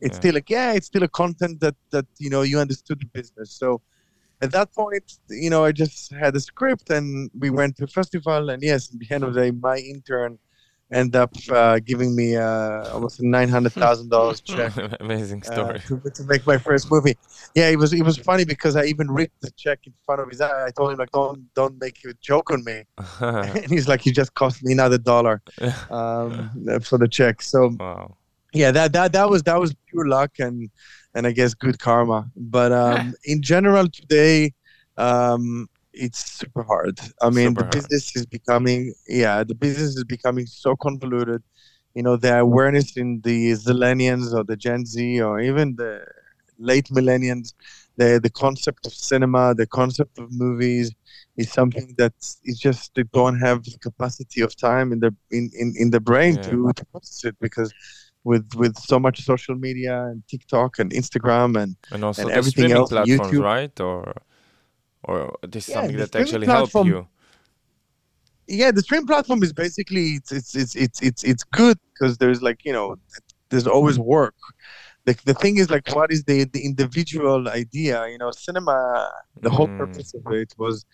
it's 0.01 0.17
Yeah. 0.17 0.21
still 0.21 0.35
like 0.35 0.51
yeah, 0.51 0.73
it's 0.73 0.87
still 0.87 1.03
a 1.05 1.09
content 1.09 1.61
that 1.61 1.77
that 1.91 2.07
you 2.19 2.31
know 2.31 2.43
you 2.43 2.59
understood 2.59 2.99
the 3.01 3.07
business. 3.07 3.53
So 3.53 3.83
at 4.41 4.51
that 4.53 4.73
point, 4.73 5.07
you 5.29 5.51
know, 5.51 5.65
I 5.65 5.73
just 5.73 6.13
had 6.13 6.35
a 6.35 6.41
script, 6.41 6.91
and 6.91 7.31
we 7.39 7.51
went 7.51 7.77
to 7.77 7.85
a 7.85 7.89
festival, 7.89 8.51
and 8.51 8.63
yes, 8.63 8.93
at 8.93 8.99
the 8.99 9.15
end 9.15 9.25
of 9.25 9.35
the 9.35 9.41
day, 9.43 9.51
my 9.51 9.77
intern 9.79 10.39
ended 10.91 11.17
up 11.17 11.33
uh, 11.51 11.79
giving 11.81 12.17
me 12.17 12.37
uh, 12.37 12.89
almost 12.93 13.21
a 13.21 13.27
nine 13.27 13.49
hundred 13.49 13.73
thousand 13.73 14.09
dollars 14.09 14.41
check. 14.43 14.73
Amazing 15.01 15.43
uh, 15.49 15.53
story. 15.53 15.81
to, 15.81 16.11
to 16.11 16.25
make 16.25 16.47
my 16.47 16.59
first 16.59 16.91
movie. 16.91 17.17
Yeah, 17.55 17.69
it 17.69 17.77
was 17.77 17.93
it 17.93 18.03
was 18.03 18.17
funny 18.17 18.45
because 18.45 18.77
I 18.77 18.85
even 18.85 19.11
ripped 19.11 19.41
the 19.41 19.51
check 19.53 19.81
in 19.87 19.93
front 20.05 20.21
of 20.21 20.29
his 20.29 20.41
eye. 20.41 20.67
I 20.67 20.71
told 20.71 20.93
him 20.93 20.99
like, 20.99 21.13
don't 21.13 21.53
don't 21.55 21.79
make 21.81 21.99
a 22.05 22.15
joke 22.21 22.51
on 22.51 22.65
me, 22.65 22.85
and 23.21 23.71
he's 23.71 23.89
like, 23.89 24.07
you 24.07 24.13
just 24.13 24.35
cost 24.35 24.63
me 24.65 24.73
another 24.73 24.99
dollar 24.99 25.43
um, 25.91 26.51
for 26.83 26.99
the 26.99 27.09
check. 27.09 27.43
So 27.43 27.75
wow. 27.79 28.17
yeah, 28.53 28.71
that 28.71 28.93
that 28.93 29.13
that 29.13 29.29
was 29.29 29.43
that 29.45 29.61
was 29.61 29.75
pure 29.87 30.07
luck 30.07 30.39
and 30.39 30.71
and 31.15 31.27
I 31.27 31.33
guess 31.33 31.55
good 31.55 31.79
karma. 31.79 32.31
But 32.37 32.73
um, 32.73 33.15
in 33.25 33.43
general, 33.43 33.89
today. 33.89 34.55
Um, 34.97 35.69
it's 36.05 36.21
super 36.41 36.63
hard. 36.63 36.99
I 37.23 37.31
mean, 37.31 37.51
Super 37.51 37.61
the 37.61 37.65
hard. 37.65 37.75
business 37.77 38.15
is 38.17 38.27
becoming, 38.27 38.95
yeah, 39.09 39.45
the 39.45 39.55
business 39.55 39.97
is 39.97 40.05
becoming 40.05 40.47
so 40.47 40.77
convoluted. 40.77 41.43
You 41.95 42.03
know, 42.05 42.17
the 42.17 42.39
awareness 42.39 42.97
in 42.97 43.21
the 43.23 43.53
Zillennials 43.53 44.33
or 44.35 44.45
the 44.45 44.57
Gen 44.57 44.87
Z 44.87 45.21
or 45.23 45.41
even 45.41 45.77
the 45.77 46.05
late 46.59 46.87
millennials, 46.87 47.55
the 47.97 48.21
the 48.23 48.31
concept 48.31 48.87
of 48.87 48.93
cinema, 48.95 49.55
the 49.55 49.67
concept 49.67 50.19
of 50.19 50.27
movies 50.33 50.93
is 51.37 51.53
something 51.53 51.95
that 51.99 52.15
is 52.45 52.59
just 52.59 52.95
they 52.95 53.05
don't 53.13 53.39
have 53.41 53.65
the 53.65 53.79
capacity 53.79 54.41
of 54.43 54.57
time 54.57 54.93
in 54.93 55.01
the 55.01 55.15
in, 55.31 55.51
in, 55.55 55.75
in 55.77 55.91
the 55.91 56.01
brain 56.01 56.39
Yeah. 56.39 56.49
to, 56.49 56.71
to 56.77 56.85
process 56.87 57.25
it 57.25 57.37
because 57.41 57.75
with 58.25 58.47
with 58.57 58.77
so 58.77 58.99
much 58.99 59.23
social 59.25 59.55
media 59.57 59.95
and 60.11 60.23
TikTok 60.29 60.79
and 60.79 60.91
Instagram 60.93 61.61
and 61.63 61.77
And 61.91 62.05
also 62.05 62.29
and 62.31 62.31
everything 62.31 62.71
streaming 62.71 62.73
else, 62.73 62.95
platforms, 62.95 63.39
YouTube. 63.39 63.39
right? 63.39 63.79
Or 63.81 64.15
or 65.05 65.37
this 65.49 65.65
is 65.69 65.71
Yeah, 65.71 65.75
something 65.81 65.97
that 65.97 66.15
actually 66.17 66.47
help 66.47 66.71
platform- 66.71 66.87
you. 66.89 67.09
yeah 68.47 68.71
the 68.71 68.83
stream 68.83 69.07
platform 69.07 69.43
is 69.43 69.53
basically 69.53 70.07
it's 70.19 70.33
it's 70.33 70.55
it's 70.55 70.75
it's 70.75 71.01
it's, 71.03 71.23
it's 71.25 71.45
good 71.45 71.77
because 71.93 72.19
there's 72.19 72.43
like 72.43 72.61
you 72.65 72.73
know 72.73 72.97
there's 73.51 73.67
always 73.67 73.99
work 73.99 74.35
the, 75.05 75.17
the 75.25 75.35
thing 75.35 75.59
is 75.59 75.71
like 75.71 75.87
what 75.95 76.11
is 76.11 76.25
the 76.25 76.45
the 76.55 76.65
individual 76.65 77.49
idea 77.49 78.07
you 78.09 78.19
know 78.19 78.31
cinema 78.31 79.11
the 79.43 79.51
whole 79.51 79.69
Mm. 79.69 79.79
purpose 79.79 80.15
of 80.15 80.33
it 80.33 80.55
was 80.59 80.85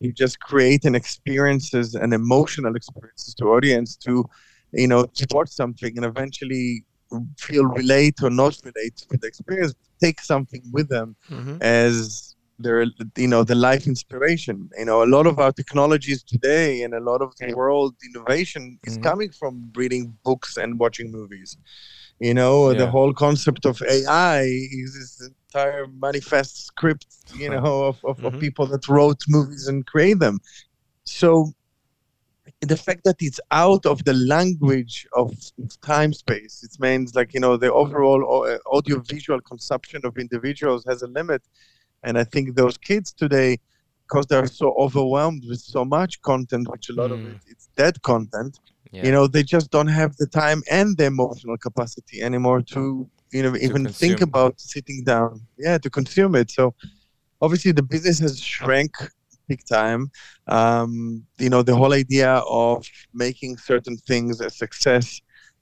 you 0.00 0.12
just 0.12 0.40
create 0.40 0.84
an 0.84 0.94
experiences 0.94 1.94
and 1.94 2.14
emotional 2.14 2.74
experiences 2.76 3.34
to 3.34 3.44
audience 3.46 3.96
to 3.96 4.24
you 4.72 4.88
know 4.88 5.04
to 5.18 5.26
watch 5.32 5.48
something 5.50 5.92
and 5.96 6.04
eventually 6.06 6.84
feel 7.38 7.64
relate 7.64 8.16
or 8.22 8.30
not 8.30 8.54
relate 8.64 8.96
to 8.96 9.16
the 9.20 9.26
experience 9.26 9.74
take 10.02 10.20
something 10.20 10.62
with 10.72 10.88
them 10.88 11.16
Mm-hmm. 11.30 11.56
as 11.60 12.34
their 12.60 12.84
you 13.16 13.28
know 13.28 13.44
the 13.44 13.54
life 13.54 13.86
inspiration. 13.86 14.70
You 14.78 14.86
know 14.86 15.02
a 15.02 15.10
lot 15.16 15.26
of 15.26 15.38
our 15.38 15.52
technologies 15.52 16.22
today 16.22 16.82
and 16.82 16.94
a 16.94 17.00
lot 17.10 17.20
of 17.22 17.30
the 17.40 17.48
world 17.60 17.94
innovation 18.08 18.78
is 18.88 18.96
Mhm. 18.98 19.02
coming 19.08 19.30
from 19.40 19.52
reading 19.80 20.04
books 20.24 20.56
and 20.56 20.78
watching 20.78 21.10
movies. 21.18 21.56
You 22.20 22.34
know 22.34 22.74
the 22.74 22.88
whole 22.94 23.12
concept 23.26 23.64
of 23.66 23.76
ai 23.96 24.42
is 24.82 24.90
this 24.98 25.12
entire 25.32 25.86
manifest 26.06 26.54
script 26.70 27.06
you 27.42 27.50
know 27.50 27.74
of, 27.90 27.96
of, 28.10 28.16
of 28.28 28.32
Mhm. 28.34 28.40
people 28.46 28.66
that 28.72 28.88
wrote 28.88 29.22
movies 29.28 29.66
and 29.68 29.86
create 29.86 30.18
them. 30.26 30.36
So 31.04 31.52
the 32.62 32.76
fact 32.76 33.02
that 33.04 33.16
it's 33.20 33.40
out 33.50 33.84
of 33.86 34.04
the 34.04 34.14
language 34.14 35.06
of 35.14 35.32
time 35.82 36.12
space 36.12 36.62
it 36.62 36.74
means 36.80 37.14
like 37.14 37.32
you 37.34 37.40
know 37.40 37.56
the 37.56 37.72
overall 37.72 38.22
audio 38.72 38.98
visual 39.00 39.40
consumption 39.40 40.00
of 40.04 40.16
individuals 40.18 40.84
has 40.88 41.02
a 41.02 41.06
limit 41.06 41.42
and 42.04 42.18
i 42.18 42.24
think 42.32 42.44
those 42.54 42.76
kids 42.78 43.12
today 43.12 43.50
because 44.06 44.26
they're 44.26 44.46
so 44.62 44.74
overwhelmed 44.84 45.42
with 45.48 45.60
so 45.60 45.84
much 45.84 46.12
content 46.22 46.64
which 46.72 46.88
a 46.90 46.92
lot 47.00 47.10
of 47.14 47.20
Mm. 47.20 47.30
it 47.32 47.40
it's 47.52 47.66
dead 47.82 47.96
content 48.10 48.54
Yeah. 48.92 49.04
you 49.06 49.12
know 49.14 49.24
they 49.34 49.44
just 49.56 49.68
don't 49.76 49.92
have 50.00 50.12
the 50.22 50.28
time 50.42 50.60
and 50.78 50.88
the 50.98 51.06
emotional 51.14 51.58
capacity 51.66 52.16
anymore 52.28 52.60
to 52.74 52.80
you 53.36 53.42
know 53.44 53.54
even 53.66 53.82
think 54.02 54.18
about 54.30 54.54
sitting 54.74 54.98
down 55.12 55.30
yeah 55.66 55.76
to 55.84 55.88
consume 55.98 56.32
it 56.42 56.48
so 56.58 56.64
obviously 57.44 57.72
the 57.80 57.86
business 57.94 58.18
has 58.26 58.34
shrank 58.56 58.92
big 59.50 59.62
time 59.78 60.02
um, 60.56 60.90
you 61.44 61.50
know 61.52 61.62
the 61.70 61.76
whole 61.80 61.92
idea 62.04 62.32
of 62.66 62.76
making 63.26 63.52
certain 63.70 63.96
things 64.10 64.40
a 64.40 64.50
success 64.64 65.06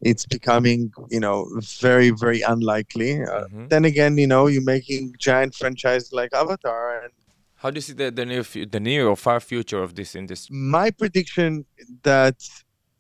it's 0.01 0.27
becoming 0.27 0.93
you 1.11 1.21
know 1.21 1.47
very 1.81 2.11
very 2.11 2.41
unlikely 2.43 3.13
uh, 3.23 3.45
Mhm. 3.49 3.69
then 3.69 3.85
again 3.85 4.17
you 4.19 4.27
know 4.27 4.47
you're 4.47 4.63
making 4.77 5.15
giant 5.19 5.55
franchise 5.55 6.13
like 6.13 6.31
avatar 6.33 7.03
and 7.03 7.13
How 7.63 7.71
do 7.73 7.79
you 7.79 7.83
see 7.89 7.95
the, 8.03 8.09
the 8.19 8.25
near 8.25 8.45
the 8.75 8.81
near 8.81 9.03
or 9.09 9.17
far 9.17 9.41
future 9.41 9.83
of 9.83 9.91
this 9.99 10.15
industry? 10.15 10.55
my 10.55 10.91
prediction 10.93 11.65
that 12.11 12.37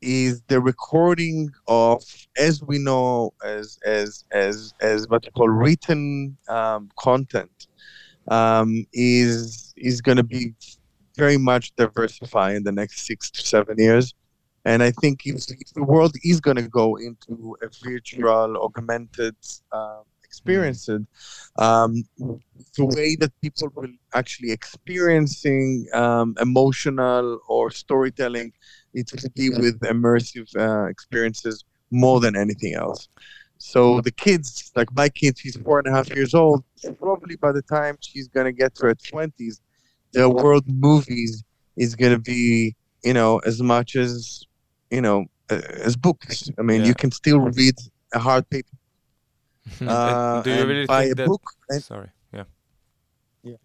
is 0.01 0.43
the 0.49 0.61
recording 0.61 1.51
of 1.69 2.03
as 2.37 2.55
we 2.71 2.77
know 2.89 3.33
as 3.45 3.79
as 3.99 4.25
as 4.33 4.55
as 4.81 4.99
what 5.11 5.25
you 5.27 5.31
call 5.39 5.49
written 5.49 6.37
um, 6.49 6.83
content 7.07 7.57
um, 8.39 8.71
is 8.93 9.73
is 9.77 10.01
going 10.01 10.17
to 10.25 10.29
be 10.39 10.55
very 11.17 11.39
much 11.51 11.65
diversify 11.77 12.49
in 12.59 12.63
the 12.69 12.73
next 12.81 13.07
six 13.07 13.31
to 13.31 13.41
seven 13.55 13.77
years 13.87 14.07
and 14.65 14.83
i 14.83 14.91
think 14.91 15.27
if, 15.27 15.37
if 15.51 15.73
the 15.75 15.83
world 15.83 16.15
is 16.25 16.41
going 16.41 16.57
to 16.57 16.69
go 16.69 16.97
into 16.97 17.57
a 17.63 17.69
virtual 17.83 18.57
augmented 18.59 19.37
um, 19.73 20.03
experience 20.25 20.89
um, 21.59 22.05
the 22.77 22.85
way 22.85 23.17
that 23.17 23.33
people 23.41 23.69
will 23.75 23.89
actually 24.15 24.51
experiencing 24.53 25.87
um, 25.95 26.35
emotional 26.41 27.41
or 27.49 27.71
storytelling 27.71 28.53
it 28.95 29.11
will 29.13 29.31
be 29.35 29.51
with 29.51 29.81
immersive 29.81 30.49
uh, 30.57 30.87
experiences 30.87 31.65
more 31.91 32.21
than 32.21 32.37
anything 32.37 32.75
else. 32.75 33.09
So 33.59 34.01
the 34.01 34.13
kids 34.13 34.71
like 34.77 34.95
my 34.95 35.09
kids 35.09 35.41
she's 35.41 35.57
four 35.57 35.79
and 35.81 35.89
a 35.89 35.91
half 35.91 36.15
years 36.15 36.35
old. 36.35 36.63
Probably 36.99 37.37
by 37.37 37.53
the 37.53 37.63
time 37.63 37.97
she's 38.01 38.29
going 38.29 38.47
to 38.47 38.53
get 38.53 38.75
to 38.77 38.87
her 38.87 38.95
20s 38.95 39.61
the 40.13 40.29
world 40.29 40.65
movies 40.67 41.45
is 41.77 41.95
going 41.95 42.13
to 42.13 42.19
be 42.19 42.75
you 43.05 43.13
know 43.13 43.39
as 43.41 43.61
much 43.61 43.97
as 43.97 44.45
you 44.91 45.01
know 45.01 45.27
uh, 45.51 45.61
as 45.87 45.97
books 45.97 46.51
i 46.59 46.63
mean 46.63 46.81
Yeah. 46.81 46.89
you 46.89 46.95
can 46.95 47.11
still 47.11 47.41
read 47.41 47.77
a 48.13 48.19
hard 48.19 48.45
paper 48.51 48.77
uh, 49.87 50.43
do 50.43 50.51
you 50.51 50.65
really 50.67 50.87
buy 50.87 51.03
think 51.03 51.13
a 51.13 51.15
that- 51.17 51.27
book 51.29 51.43
and, 51.71 51.83
Sorry. 51.83 52.11
Yeah. 52.33 52.45
Yeah. 53.43 53.57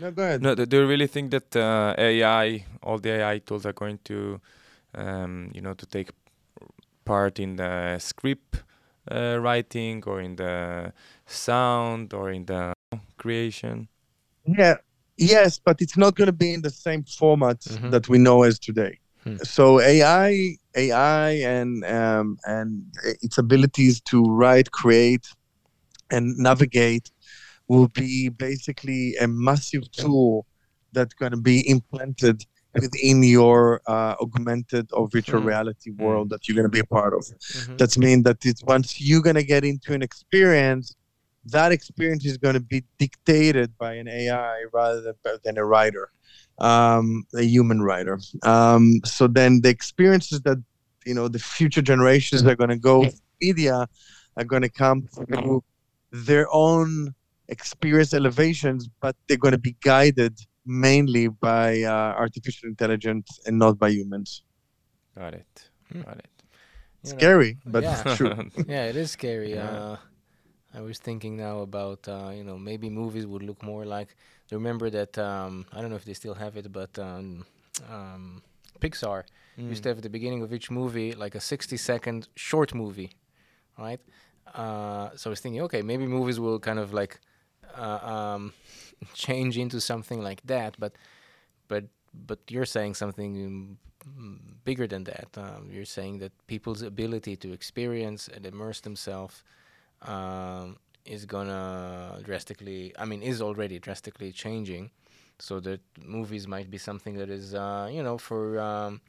no 0.00 0.10
go 0.12 0.22
ahead 0.22 0.42
No, 0.42 0.54
do 0.54 0.66
do 0.66 0.76
you 0.80 0.86
really 0.88 1.08
think 1.08 1.30
that 1.30 1.56
uh, 1.56 1.94
AI, 1.98 2.64
all 2.82 2.98
the 2.98 3.10
AI 3.10 3.38
tools, 3.40 3.66
are 3.66 3.72
going 3.74 3.98
to, 4.04 4.40
um, 4.94 5.50
you 5.54 5.60
know, 5.60 5.74
to 5.74 5.86
take 5.86 6.10
part 7.04 7.38
in 7.40 7.56
the 7.56 7.98
script 7.98 8.62
uh, 9.10 9.38
writing 9.40 10.04
or 10.06 10.20
in 10.20 10.36
the 10.36 10.92
sound 11.26 12.14
or 12.14 12.30
in 12.30 12.44
the 12.46 12.72
creation? 13.16 13.88
Yeah, 14.58 14.76
yes, 15.16 15.58
but 15.58 15.80
it's 15.82 15.96
not 15.96 16.14
going 16.14 16.26
to 16.34 16.38
be 16.46 16.52
in 16.54 16.62
the 16.62 16.70
same 16.70 17.02
format 17.04 17.60
Mhm. 17.66 17.90
that 17.90 18.08
we 18.08 18.18
know 18.18 18.44
as 18.44 18.58
today. 18.58 18.98
Hmm. 19.28 19.44
So 19.44 19.80
AI, 19.80 20.56
AI, 20.76 21.30
and 21.30 21.84
um, 21.84 22.36
and 22.46 22.82
its 23.22 23.38
abilities 23.38 24.00
to 24.02 24.22
write, 24.24 24.70
create, 24.70 25.26
and 26.10 26.36
navigate 26.36 27.10
will 27.68 27.88
be 27.88 28.28
basically 28.30 29.14
a 29.20 29.28
massive 29.28 29.90
tool 29.92 30.46
that's 30.92 31.14
going 31.14 31.32
to 31.32 31.36
be 31.36 31.68
implanted 31.68 32.42
within 32.74 33.22
your 33.22 33.80
uh, 33.86 34.14
augmented 34.20 34.86
or 34.92 35.08
virtual 35.08 35.40
Hmm. 35.40 35.48
reality 35.48 35.90
world 35.90 36.30
that 36.30 36.46
you're 36.48 36.54
going 36.54 36.64
to 36.70 36.70
be 36.70 36.80
a 36.80 36.86
part 36.86 37.12
of. 37.14 37.24
Mhm. 37.54 37.78
That's 37.78 37.98
mean 37.98 38.22
that 38.22 38.38
it's 38.44 38.62
once 38.64 39.00
you're 39.00 39.22
gonna 39.22 39.42
get 39.42 39.64
into 39.64 39.92
an 39.92 40.02
experience, 40.02 40.94
that 41.46 41.72
experience 41.72 42.24
is 42.26 42.36
gonna 42.38 42.60
be 42.60 42.84
dictated 42.98 43.76
by 43.78 43.94
an 43.94 44.08
AI 44.08 44.64
rather 44.72 45.00
than, 45.02 45.14
than 45.44 45.58
a 45.58 45.64
writer, 45.64 46.10
um, 46.58 47.24
a 47.34 47.42
human 47.42 47.82
writer. 47.82 48.18
Um, 48.42 49.00
so 49.04 49.26
then 49.26 49.60
the 49.62 49.68
experiences 49.68 50.40
that 50.42 50.58
you 51.06 51.14
know 51.14 51.28
the 51.28 51.38
future 51.38 51.82
generations 51.82 52.44
are 52.44 52.56
gonna 52.56 52.78
go 52.78 53.06
media 53.40 53.86
are 54.36 54.44
gonna 54.44 54.68
come 54.68 55.02
through 55.02 55.62
their 56.12 56.46
own 56.52 57.14
experience 57.48 58.12
elevations, 58.12 58.88
but 59.00 59.16
they're 59.28 59.38
gonna 59.38 59.58
be 59.58 59.76
guided 59.82 60.38
mainly 60.66 61.28
by 61.28 61.82
uh, 61.82 61.90
artificial 62.18 62.68
intelligence 62.68 63.38
and 63.46 63.58
not 63.58 63.78
by 63.78 63.88
humans. 63.88 64.42
Got 65.16 65.34
it. 65.34 65.70
Hmm. 65.92 66.02
Got 66.02 66.18
it. 66.18 66.26
You 67.04 67.12
know, 67.12 67.18
Scary, 67.18 67.58
but 67.64 67.82
Yeah. 67.84 68.02
it's 68.02 68.16
true. 68.16 68.50
yeah, 68.68 68.84
it 68.86 68.96
is 68.96 69.10
scary. 69.12 69.54
Yeah. 69.54 69.70
Uh, 69.70 69.96
I 70.78 70.80
was 70.80 70.98
thinking 70.98 71.36
now 71.36 71.58
about 71.68 72.06
uh, 72.06 72.30
you 72.32 72.44
know 72.44 72.56
maybe 72.56 72.88
movies 72.88 73.26
would 73.26 73.42
look 73.42 73.62
more 73.62 73.84
like. 73.84 74.14
Remember 74.52 74.88
that 74.90 75.18
um, 75.18 75.66
I 75.72 75.80
don't 75.80 75.90
know 75.90 75.96
if 75.96 76.04
they 76.04 76.14
still 76.14 76.34
have 76.34 76.56
it, 76.56 76.72
but 76.72 76.96
um, 76.98 77.44
um, 77.90 78.42
Pixar 78.80 79.24
used 79.70 79.82
to 79.82 79.88
have 79.88 79.98
at 79.98 80.04
the 80.04 80.14
beginning 80.18 80.42
of 80.42 80.52
each 80.52 80.70
movie 80.70 81.12
like 81.12 81.34
a 81.34 81.40
60 81.40 81.76
second 81.76 82.28
short 82.36 82.74
movie, 82.74 83.10
right? 83.76 84.00
Uh, 84.54 85.10
so 85.16 85.28
I 85.28 85.32
was 85.32 85.40
thinking, 85.40 85.62
okay, 85.62 85.82
maybe 85.82 86.06
movies 86.06 86.38
will 86.38 86.60
kind 86.60 86.78
of 86.78 86.94
like 86.94 87.20
uh, 87.76 88.00
um, 88.14 88.52
change 89.14 89.58
into 89.58 89.80
something 89.80 90.22
like 90.22 90.42
that, 90.46 90.76
but 90.78 90.92
but 91.66 91.84
but 92.26 92.38
you're 92.48 92.70
saying 92.76 92.94
something 92.94 93.76
mm, 94.06 94.36
bigger 94.64 94.86
than 94.86 95.04
that. 95.04 95.28
Um, 95.36 95.70
you're 95.72 95.92
saying 95.98 96.20
that 96.20 96.32
people's 96.46 96.82
ability 96.82 97.34
to 97.36 97.52
experience 97.52 98.28
and 98.28 98.46
immerse 98.46 98.80
themselves 98.80 99.42
um, 100.02 100.76
is 101.04 101.24
gonna 101.26 102.20
drastically. 102.24 102.92
I 102.98 103.04
mean, 103.04 103.22
is 103.22 103.40
already 103.42 103.78
drastically 103.78 104.32
changing. 104.32 104.90
So 105.38 105.60
that 105.60 105.80
movies 106.04 106.46
might 106.48 106.70
be 106.70 106.78
something 106.78 107.14
that 107.16 107.30
is, 107.30 107.54
uh, 107.54 107.88
you 107.92 108.02
know, 108.02 108.18
for 108.18 108.58
um, 108.60 109.00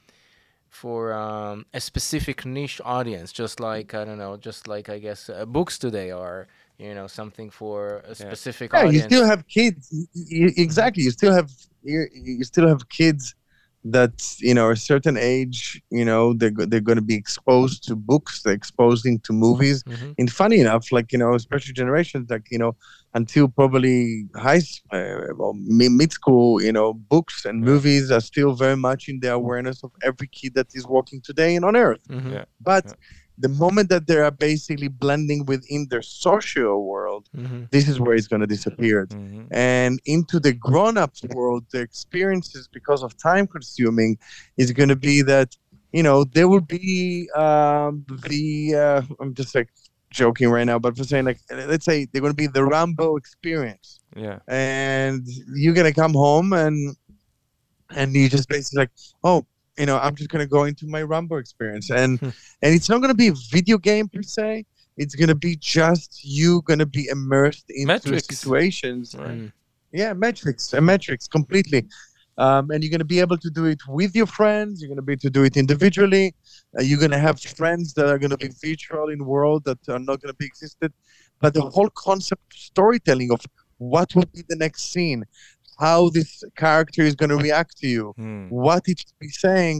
for 0.69 1.13
um, 1.13 1.65
a 1.73 1.81
specific 1.81 2.45
niche 2.45 2.81
audience, 2.85 3.31
just 3.31 3.59
like 3.59 3.93
I 3.93 4.05
don't 4.05 4.17
know, 4.19 4.37
just 4.37 4.67
like 4.67 4.89
I 4.89 4.99
guess 4.99 5.29
uh, 5.29 5.45
books 5.45 5.77
today 5.79 6.11
are, 6.11 6.47
you 6.77 6.93
know, 6.95 7.07
something 7.07 7.49
for 7.49 7.99
a 8.05 8.15
specific 8.15 8.73
Yeah, 8.73 8.83
you 8.83 9.01
still 9.01 9.25
have 9.25 9.47
kids. 9.47 9.89
y- 9.91 10.05
y- 10.15 10.53
exactly. 10.57 11.03
You 11.03 11.11
still 11.11 11.33
have 11.33 11.49
you, 11.83 12.07
you 12.13 12.43
still 12.43 12.67
have 12.67 12.87
kids 12.89 13.35
that 13.85 14.35
you 14.39 14.53
know 14.53 14.69
a 14.71 14.75
certain 14.75 15.17
age. 15.17 15.81
You 15.89 16.05
know 16.05 16.33
they're 16.33 16.51
they're 16.51 16.81
going 16.81 16.97
to 16.97 17.01
be 17.01 17.15
exposed 17.15 17.87
to 17.87 17.95
books. 17.95 18.41
They're 18.41 18.53
exposing 18.53 19.19
to 19.21 19.33
movies. 19.33 19.83
Mhm. 19.83 20.15
And 20.17 20.31
funny 20.31 20.59
enough, 20.59 20.91
like 20.91 21.11
you 21.11 21.17
know, 21.17 21.33
especially 21.33 21.73
generations 21.73 22.29
like 22.29 22.47
you 22.51 22.57
know 22.59 22.75
until 23.13 23.47
probably 23.47 24.25
high 24.35 24.57
s- 24.57 24.81
uh, 24.91 25.33
well, 25.35 25.53
mid 25.55 26.11
school, 26.11 26.61
you 26.61 26.71
know, 26.71 26.93
books 26.93 27.45
and 27.45 27.59
Yeah. 27.63 27.65
movies 27.71 28.11
are 28.11 28.21
still 28.21 28.53
very 28.53 28.75
much 28.75 29.07
in 29.09 29.19
the 29.21 29.33
awareness 29.33 29.83
of 29.83 29.91
every 30.03 30.27
kid 30.27 30.53
that 30.55 30.67
is 30.75 30.85
walking 30.87 31.21
today 31.21 31.55
and 31.55 31.65
on 31.65 31.75
Earth. 31.75 32.03
Mhm. 32.09 32.31
Yeah. 32.33 32.45
But 32.61 32.85
Yeah. 32.85 32.93
The 33.39 33.49
moment 33.49 33.89
that 33.89 34.05
they 34.07 34.17
are 34.17 34.31
basically 34.31 34.89
blending 34.89 35.45
within 35.45 35.87
their 35.89 36.01
social 36.01 36.85
world, 36.85 37.29
Mhm. 37.35 37.69
this 37.71 37.87
is 37.87 37.99
where 37.99 38.15
it's 38.15 38.27
going 38.27 38.41
to 38.41 38.47
disappear. 38.47 39.07
Mhm. 39.07 39.47
And 39.51 39.99
into 40.05 40.39
the 40.39 40.53
grown-ups 40.53 41.21
world, 41.35 41.63
the 41.71 41.79
experiences 41.79 42.67
because 42.71 43.01
of 43.03 43.17
time 43.17 43.47
consuming 43.47 44.17
is 44.57 44.71
going 44.71 44.89
to 44.89 44.95
be 45.09 45.21
that 45.23 45.49
you 45.97 46.03
know 46.03 46.23
there 46.35 46.47
will 46.47 46.67
be 46.81 47.29
um, 47.35 48.05
the 48.27 48.75
uh, 48.75 49.01
I'm 49.21 49.33
just 49.33 49.55
like 49.55 49.69
joking 50.11 50.49
right 50.49 50.65
now, 50.71 50.79
but 50.79 50.97
for 50.97 51.03
saying 51.03 51.25
like 51.25 51.39
let's 51.71 51.85
say 51.85 52.05
they're 52.05 52.21
going 52.21 52.33
to 52.37 52.43
be 52.45 52.47
the 52.47 52.65
Rambo 52.65 53.15
experience, 53.15 53.99
Yeah. 54.15 54.39
and 54.47 55.21
you're 55.61 55.73
going 55.79 55.91
to 55.93 55.99
come 56.03 56.13
home 56.13 56.51
and 56.53 56.95
and 57.95 58.13
you 58.13 58.29
just 58.29 58.49
basically 58.49 58.79
like 58.83 58.91
oh 59.23 59.45
you 59.79 59.85
know 59.85 59.97
i'm 60.05 60.15
just 60.15 60.29
going 60.29 60.43
to 60.47 60.51
go 60.57 60.63
into 60.65 60.85
my 60.95 61.01
rambo 61.01 61.35
experience 61.37 61.89
and 62.01 62.19
Hmm. 62.19 62.29
and 62.63 62.69
it's 62.75 62.89
not 62.89 62.97
going 63.01 63.13
to 63.17 63.21
be 63.25 63.29
a 63.29 63.37
video 63.55 63.77
game 63.77 64.07
per 64.09 64.21
se 64.21 64.65
it's 65.01 65.15
going 65.15 65.29
to 65.35 65.35
be 65.47 65.55
just 65.77 66.09
you 66.23 66.61
going 66.69 66.79
to 66.79 66.85
be 66.99 67.07
immersed 67.15 67.67
into 67.69 67.87
Matrix. 67.93 68.25
situations 68.27 69.15
Right. 69.17 69.37
Mm. 69.39 69.51
yeah 70.01 70.11
Matrix 70.13 70.73
a 70.73 70.81
Matrix 70.91 71.27
completely 71.27 71.81
um, 72.45 72.63
and 72.71 72.77
you're 72.83 72.93
going 72.95 72.99
to 73.09 73.13
be 73.17 73.21
able 73.25 73.37
to 73.45 73.49
do 73.59 73.65
it 73.73 73.79
with 73.87 74.11
your 74.19 74.29
friends 74.39 74.71
you're 74.81 74.91
going 74.93 75.03
to 75.05 75.07
be 75.09 75.13
able 75.13 75.27
to 75.29 75.35
do 75.39 75.43
it 75.49 75.55
individually 75.65 76.25
uh, 76.77 76.81
you're 76.87 76.99
going 77.05 77.11
to 77.19 77.23
have 77.27 77.37
friends 77.61 77.93
that 77.95 78.07
are 78.11 78.19
going 78.23 78.35
to 78.37 78.41
be 78.45 78.49
virtual 78.65 79.07
in 79.15 79.19
world 79.35 79.61
that 79.69 79.79
are 79.95 80.03
not 80.09 80.17
going 80.21 80.33
to 80.35 80.39
be 80.43 80.45
existed 80.53 80.91
but 81.41 81.53
the 81.53 81.61
whole 81.75 81.91
concept 82.07 82.41
of 82.53 82.59
storytelling 82.71 83.31
of 83.31 83.41
what 83.77 84.13
will 84.15 84.29
be 84.37 84.43
the 84.49 84.57
next 84.65 84.81
scene 84.93 85.21
how 85.79 86.09
this 86.09 86.43
character 86.55 87.01
is 87.09 87.15
going 87.15 87.29
to 87.35 87.37
react 87.47 87.73
to 87.81 87.87
you 87.95 88.05
Hmm. 88.17 88.47
what 88.65 88.81
it 88.91 88.97
should 88.99 89.19
be 89.27 89.29
saying 89.45 89.77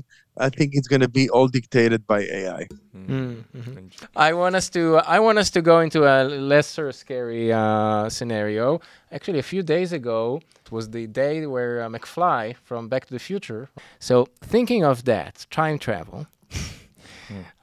i 0.48 0.50
think 0.58 0.70
it's 0.78 0.88
going 0.94 1.02
to 1.10 1.14
be 1.22 1.26
all 1.36 1.48
dictated 1.60 2.02
by 2.14 2.20
ai. 2.40 2.64
Mm, 2.96 3.44
mhm. 3.60 3.78
And- 3.78 3.92
I 4.28 4.30
want 4.42 4.54
us 4.60 4.68
to 4.76 4.82
I 5.16 5.18
want 5.26 5.38
us 5.44 5.50
to 5.56 5.62
go 5.72 5.76
into 5.86 6.00
a 6.14 6.16
lesser 6.52 6.88
scary 7.02 7.46
uh, 7.64 8.10
scenario. 8.18 8.66
Actually, 9.16 9.40
a 9.46 9.48
few 9.54 9.64
days 9.76 9.92
ago, 10.00 10.22
it 10.66 10.70
was 10.78 10.86
the 10.98 11.06
day 11.24 11.34
where 11.54 11.74
uh, 11.84 11.90
McFly 11.96 12.42
from 12.68 12.82
Back 12.92 13.04
to 13.08 13.14
the 13.18 13.24
Future. 13.32 13.64
So, 14.08 14.16
thinking 14.54 14.82
of 14.92 14.98
that, 15.12 15.34
time 15.60 15.78
travel. 15.88 16.20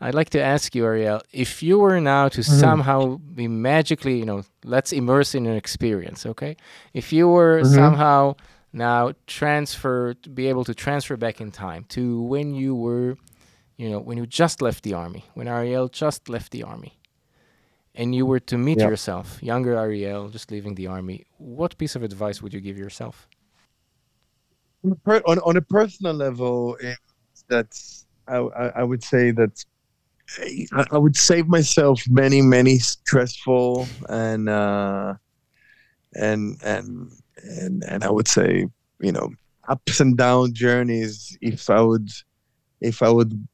I'd 0.00 0.14
like 0.14 0.30
to 0.30 0.42
ask 0.42 0.74
you, 0.74 0.84
Ariel, 0.84 1.22
if 1.32 1.62
you 1.62 1.78
were 1.78 2.00
now 2.00 2.28
to 2.28 2.42
somehow 2.42 3.16
be 3.16 3.48
magically, 3.48 4.18
you 4.18 4.24
know, 4.24 4.42
let's 4.64 4.92
immerse 4.92 5.34
in 5.34 5.46
an 5.46 5.56
experience, 5.56 6.26
okay? 6.26 6.56
If 6.92 7.12
you 7.12 7.28
were 7.28 7.62
Mhm. 7.62 7.74
somehow 7.74 8.36
now 8.72 9.12
transfer 9.26 10.14
to 10.14 10.28
be 10.28 10.48
able 10.48 10.64
to 10.64 10.74
transfer 10.74 11.16
back 11.16 11.40
in 11.40 11.50
time 11.50 11.84
to 11.90 12.20
when 12.22 12.54
you 12.54 12.74
were 12.74 13.16
you 13.76 13.90
know, 13.90 13.98
when 14.00 14.16
you 14.16 14.26
just 14.26 14.62
left 14.62 14.82
the 14.84 14.94
army, 14.94 15.24
when 15.34 15.48
Ariel 15.48 15.88
just 15.88 16.28
left 16.28 16.50
the 16.52 16.62
army, 16.62 16.98
and 17.94 18.14
you 18.14 18.26
were 18.26 18.40
to 18.40 18.56
meet 18.56 18.78
Yeah. 18.78 18.86
yourself, 18.86 19.42
younger 19.42 19.76
Ariel, 19.76 20.28
just 20.28 20.50
leaving 20.50 20.74
the 20.74 20.86
army, 20.86 21.26
what 21.38 21.76
piece 21.78 21.94
of 21.94 22.02
advice 22.02 22.42
would 22.42 22.54
you 22.54 22.60
give 22.60 22.78
yourself? 22.78 23.28
on, 24.84 25.38
on, 25.40 25.56
a 25.56 25.60
personal 25.62 26.14
level 26.14 26.76
that's 27.48 28.05
I, 28.28 28.36
I, 28.36 28.66
I 28.80 28.82
would 28.82 29.02
say 29.04 29.30
that 29.32 29.64
I, 30.90 30.98
would 30.98 31.16
save 31.16 31.46
myself 31.46 32.02
many 32.08 32.42
many 32.42 32.78
stressful 32.78 33.88
and 34.08 34.48
uh 34.48 35.14
and 36.14 36.56
and 36.64 37.12
and 37.44 37.84
and 37.84 38.02
i 38.04 38.10
would 38.10 38.26
say 38.26 38.66
you 39.00 39.12
know 39.12 39.30
ups 39.68 40.00
and 40.00 40.16
down 40.16 40.52
journeys 40.52 41.38
if 41.40 41.70
i 41.70 41.80
would 41.80 42.08
if 42.80 43.02
i 43.02 43.08
would 43.08 43.46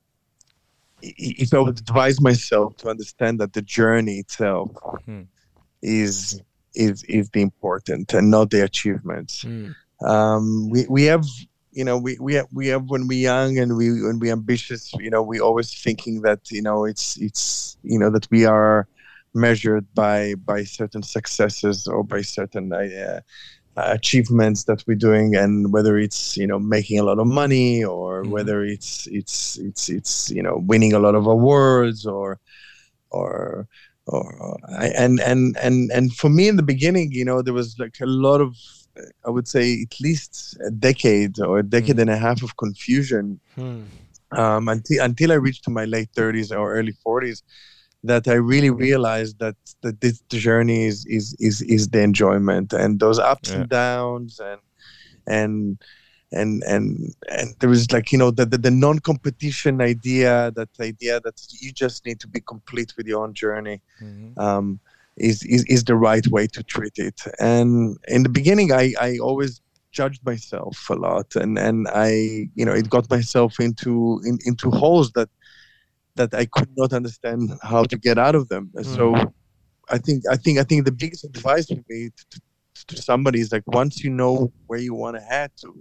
if 1.02 1.52
i 1.52 1.58
would 1.58 1.78
advise 1.78 2.20
myself 2.20 2.76
to 2.78 2.88
understand 2.88 3.38
that 3.40 3.52
the 3.52 3.62
journey 3.62 4.18
itself 4.18 4.70
Hmm. 5.04 5.22
is 5.82 6.40
is 6.74 7.02
is 7.04 7.28
the 7.30 7.42
important 7.42 8.14
and 8.14 8.30
not 8.30 8.50
the 8.50 8.62
achievements 8.64 9.44
Mm. 9.44 9.74
um, 10.08 10.70
we 10.70 10.86
we 10.88 11.02
have 11.04 11.24
you 11.72 11.84
know 11.84 11.98
we 11.98 12.16
we 12.20 12.34
have, 12.34 12.46
we 12.52 12.68
have 12.68 12.84
when 12.90 13.06
we're 13.08 13.18
young 13.32 13.58
and 13.58 13.76
we 13.76 14.02
when 14.02 14.18
we 14.18 14.30
ambitious 14.30 14.92
you 14.98 15.10
know 15.10 15.22
we 15.22 15.40
always 15.40 15.72
thinking 15.74 16.22
that 16.22 16.40
you 16.50 16.62
know 16.62 16.84
it's 16.84 17.16
it's 17.20 17.76
you 17.82 17.98
know 17.98 18.10
that 18.10 18.28
we 18.30 18.44
are 18.44 18.88
measured 19.34 19.86
by 19.94 20.34
by 20.44 20.64
certain 20.64 21.02
successes 21.02 21.86
or 21.86 22.04
by 22.04 22.20
certain 22.22 22.72
uh, 22.72 23.20
achievements 23.76 24.64
that 24.64 24.84
we're 24.86 24.94
doing 24.94 25.34
and 25.34 25.72
whether 25.72 25.96
it's 25.98 26.36
you 26.36 26.46
know 26.46 26.58
making 26.58 26.98
a 26.98 27.02
lot 27.02 27.18
of 27.18 27.26
money 27.26 27.82
or 27.82 28.24
Mhm. 28.24 28.30
whether 28.30 28.64
it's 28.64 29.06
it's 29.10 29.58
it's 29.58 29.88
it's 29.88 30.30
you 30.30 30.42
know 30.42 30.58
winning 30.66 30.92
a 30.92 30.98
lot 30.98 31.14
of 31.14 31.26
awards 31.26 32.06
or 32.06 32.38
or 33.10 33.66
or 34.06 34.58
I, 34.68 34.88
and 34.88 35.20
and 35.20 35.56
and 35.58 35.90
and 35.92 36.12
for 36.12 36.28
me 36.28 36.48
in 36.48 36.56
the 36.56 36.62
beginning 36.62 37.12
you 37.12 37.24
know 37.24 37.42
there 37.42 37.54
was 37.54 37.78
like 37.78 37.96
a 38.00 38.06
lot 38.06 38.40
of 38.40 38.56
i 39.26 39.30
would 39.30 39.48
say 39.48 39.82
at 39.82 40.00
least 40.00 40.56
a 40.66 40.70
decade 40.70 41.40
or 41.40 41.58
a 41.58 41.62
decade 41.62 41.98
and 41.98 42.10
a 42.10 42.16
half 42.16 42.42
of 42.42 42.56
confusion 42.56 43.40
Hmm. 43.56 43.84
um, 44.42 44.68
until 44.68 45.04
until 45.04 45.30
I 45.30 45.34
reached 45.34 45.64
to 45.64 45.70
my 45.70 45.84
late 45.84 46.08
30s 46.16 46.52
or 46.52 46.72
early 46.74 46.94
40s, 47.06 47.42
that 48.04 48.26
I 48.26 48.34
really 48.52 48.70
realized 48.70 49.38
that 49.40 49.56
that 49.82 50.00
this 50.00 50.20
journey 50.30 50.86
is 50.86 51.04
is 51.06 51.36
is, 51.38 51.60
is 51.62 51.88
the 51.88 52.00
enjoyment 52.02 52.72
and 52.72 52.98
those 52.98 53.18
ups 53.18 53.50
Yeah. 53.50 53.56
and 53.56 53.68
downs 53.68 54.40
and 54.40 54.60
and 55.26 55.78
and 56.32 56.62
and 56.64 56.86
and 57.30 57.46
there 57.60 57.68
was 57.68 57.92
like 57.92 58.10
you 58.12 58.18
know 58.18 58.30
the, 58.30 58.46
the 58.46 58.58
the 58.58 58.70
non-competition 58.70 59.82
idea 59.82 60.50
that 60.56 60.70
idea 60.80 61.20
that 61.20 61.36
you 61.60 61.70
just 61.72 62.06
need 62.06 62.18
to 62.20 62.28
be 62.28 62.40
complete 62.40 62.90
with 62.96 63.06
your 63.06 63.22
own 63.24 63.34
journey 63.34 63.78
Mhm. 64.00 64.38
um, 64.38 64.80
is, 65.16 65.42
is 65.44 65.64
is 65.64 65.84
the 65.84 65.96
right 65.96 66.26
way 66.28 66.46
to 66.48 66.62
treat 66.62 66.94
it. 66.96 67.20
And 67.38 67.96
in 68.08 68.22
the 68.22 68.28
beginning, 68.28 68.72
I 68.72 68.94
I 69.00 69.18
always 69.18 69.60
judged 69.90 70.24
myself 70.24 70.88
a 70.90 70.94
lot, 70.94 71.34
and 71.36 71.58
and 71.58 71.86
I 71.88 72.48
you 72.54 72.64
know 72.64 72.72
it 72.72 72.88
got 72.90 73.10
myself 73.10 73.60
into 73.60 74.20
in, 74.24 74.38
into 74.44 74.70
holes 74.70 75.12
that 75.12 75.28
that 76.16 76.34
I 76.34 76.46
could 76.46 76.68
not 76.76 76.92
understand 76.92 77.52
how 77.62 77.84
to 77.84 77.96
get 77.98 78.18
out 78.18 78.34
of 78.34 78.48
them. 78.48 78.70
And 78.74 78.86
So 78.86 79.14
I 79.88 79.98
think 79.98 80.24
I 80.30 80.36
think 80.36 80.58
I 80.58 80.64
think 80.64 80.84
the 80.84 80.92
biggest 80.92 81.24
advice 81.24 81.66
for 81.66 81.82
me 81.88 82.10
to, 82.16 82.24
to, 82.30 82.86
to 82.88 83.02
somebody 83.02 83.40
is 83.40 83.52
like 83.52 83.64
once 83.66 84.02
you 84.04 84.10
know 84.10 84.52
where 84.66 84.78
you 84.78 84.94
want 84.94 85.16
to 85.16 85.22
head 85.22 85.50
to, 85.62 85.74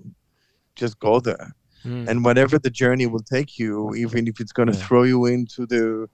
just 0.75 0.99
go 0.99 1.19
there 1.19 1.53
Hmm. 1.83 2.05
and 2.09 2.23
whatever 2.25 2.55
the 2.59 2.69
journey 2.69 3.07
will 3.13 3.25
take 3.35 3.51
you 3.61 3.73
even 4.03 4.27
if 4.27 4.39
it's 4.41 4.51
going 4.57 4.69
to 4.71 4.77
Yeah. 4.77 4.85
throw 4.87 5.03
you 5.03 5.19
into 5.25 5.65
the 5.73 6.07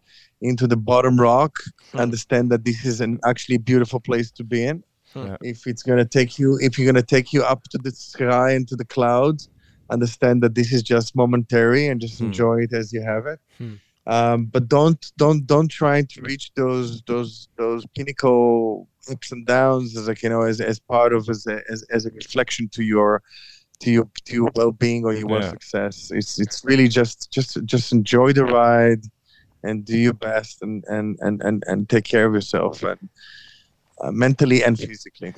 into 0.50 0.66
the 0.68 0.78
bottom 0.92 1.16
rock 1.20 1.54
Hmm. 1.92 2.00
understand 2.06 2.46
that 2.52 2.64
this 2.66 2.80
is 2.92 2.98
an 3.02 3.14
actually 3.32 3.58
beautiful 3.72 4.00
place 4.10 4.30
to 4.38 4.44
be 4.44 4.60
in 4.72 4.78
Hmm. 5.14 5.26
Yeah. 5.28 5.38
if 5.54 5.60
it's 5.72 5.84
going 5.88 6.02
to 6.06 6.10
take 6.18 6.32
you 6.40 6.50
if 6.66 6.72
you're 6.78 6.90
going 6.92 7.04
to 7.06 7.12
take 7.16 7.30
you 7.36 7.42
up 7.54 7.62
to 7.72 7.78
the 7.86 7.92
sky 7.92 8.48
and 8.56 8.68
to 8.70 8.76
the 8.82 8.86
clouds 8.96 9.42
understand 9.90 10.38
that 10.44 10.54
this 10.60 10.70
is 10.78 10.84
just 10.84 11.16
momentary 11.16 11.84
and 11.90 12.02
just 12.06 12.18
Hmm. 12.20 12.26
enjoy 12.28 12.56
it 12.66 12.74
as 12.82 12.88
you 12.94 13.02
have 13.12 13.26
it 13.34 13.40
Hmm. 13.60 13.76
um, 14.16 14.38
but 14.54 14.64
don't 14.78 15.02
don't 15.24 15.42
don't 15.54 15.72
try 15.82 15.98
to 16.14 16.18
reach 16.30 16.46
those 16.62 16.90
those 17.12 17.32
those 17.62 17.82
pinnacle 17.96 18.88
ups 19.12 19.32
and 19.32 19.46
downs 19.46 19.96
as 19.98 20.08
like 20.10 20.22
you 20.24 20.30
know 20.34 20.44
as, 20.52 20.60
as 20.62 20.78
part 20.94 21.12
of 21.18 21.22
as 21.30 21.42
a, 21.48 21.58
as, 21.74 21.80
as 21.96 22.06
a 22.06 22.12
reflection 22.22 22.68
to 22.76 22.82
your 22.84 23.12
to 23.82 23.92
your 23.92 24.10
to 24.26 24.34
your 24.34 24.52
well-being 24.56 25.06
or 25.06 25.14
your 25.14 25.42
Yeah. 25.42 25.42
success. 25.42 26.10
It's 26.12 26.40
it's 26.40 26.64
really 26.64 26.88
just 26.88 27.32
just 27.32 27.64
just 27.66 27.92
enjoy 27.92 28.34
the 28.34 28.46
ride 28.46 29.04
and 29.64 29.86
do 29.86 29.98
your 29.98 30.14
best 30.14 30.62
and 30.62 30.84
and 30.88 31.18
and 31.22 31.42
and, 31.44 31.64
and 31.68 31.90
take 31.90 32.06
care 32.06 32.26
of 32.26 32.34
yourself 32.34 32.84
and 32.84 33.10
uh, 34.02 34.12
mentally 34.12 34.64
and 34.64 34.78
physically. 34.78 35.34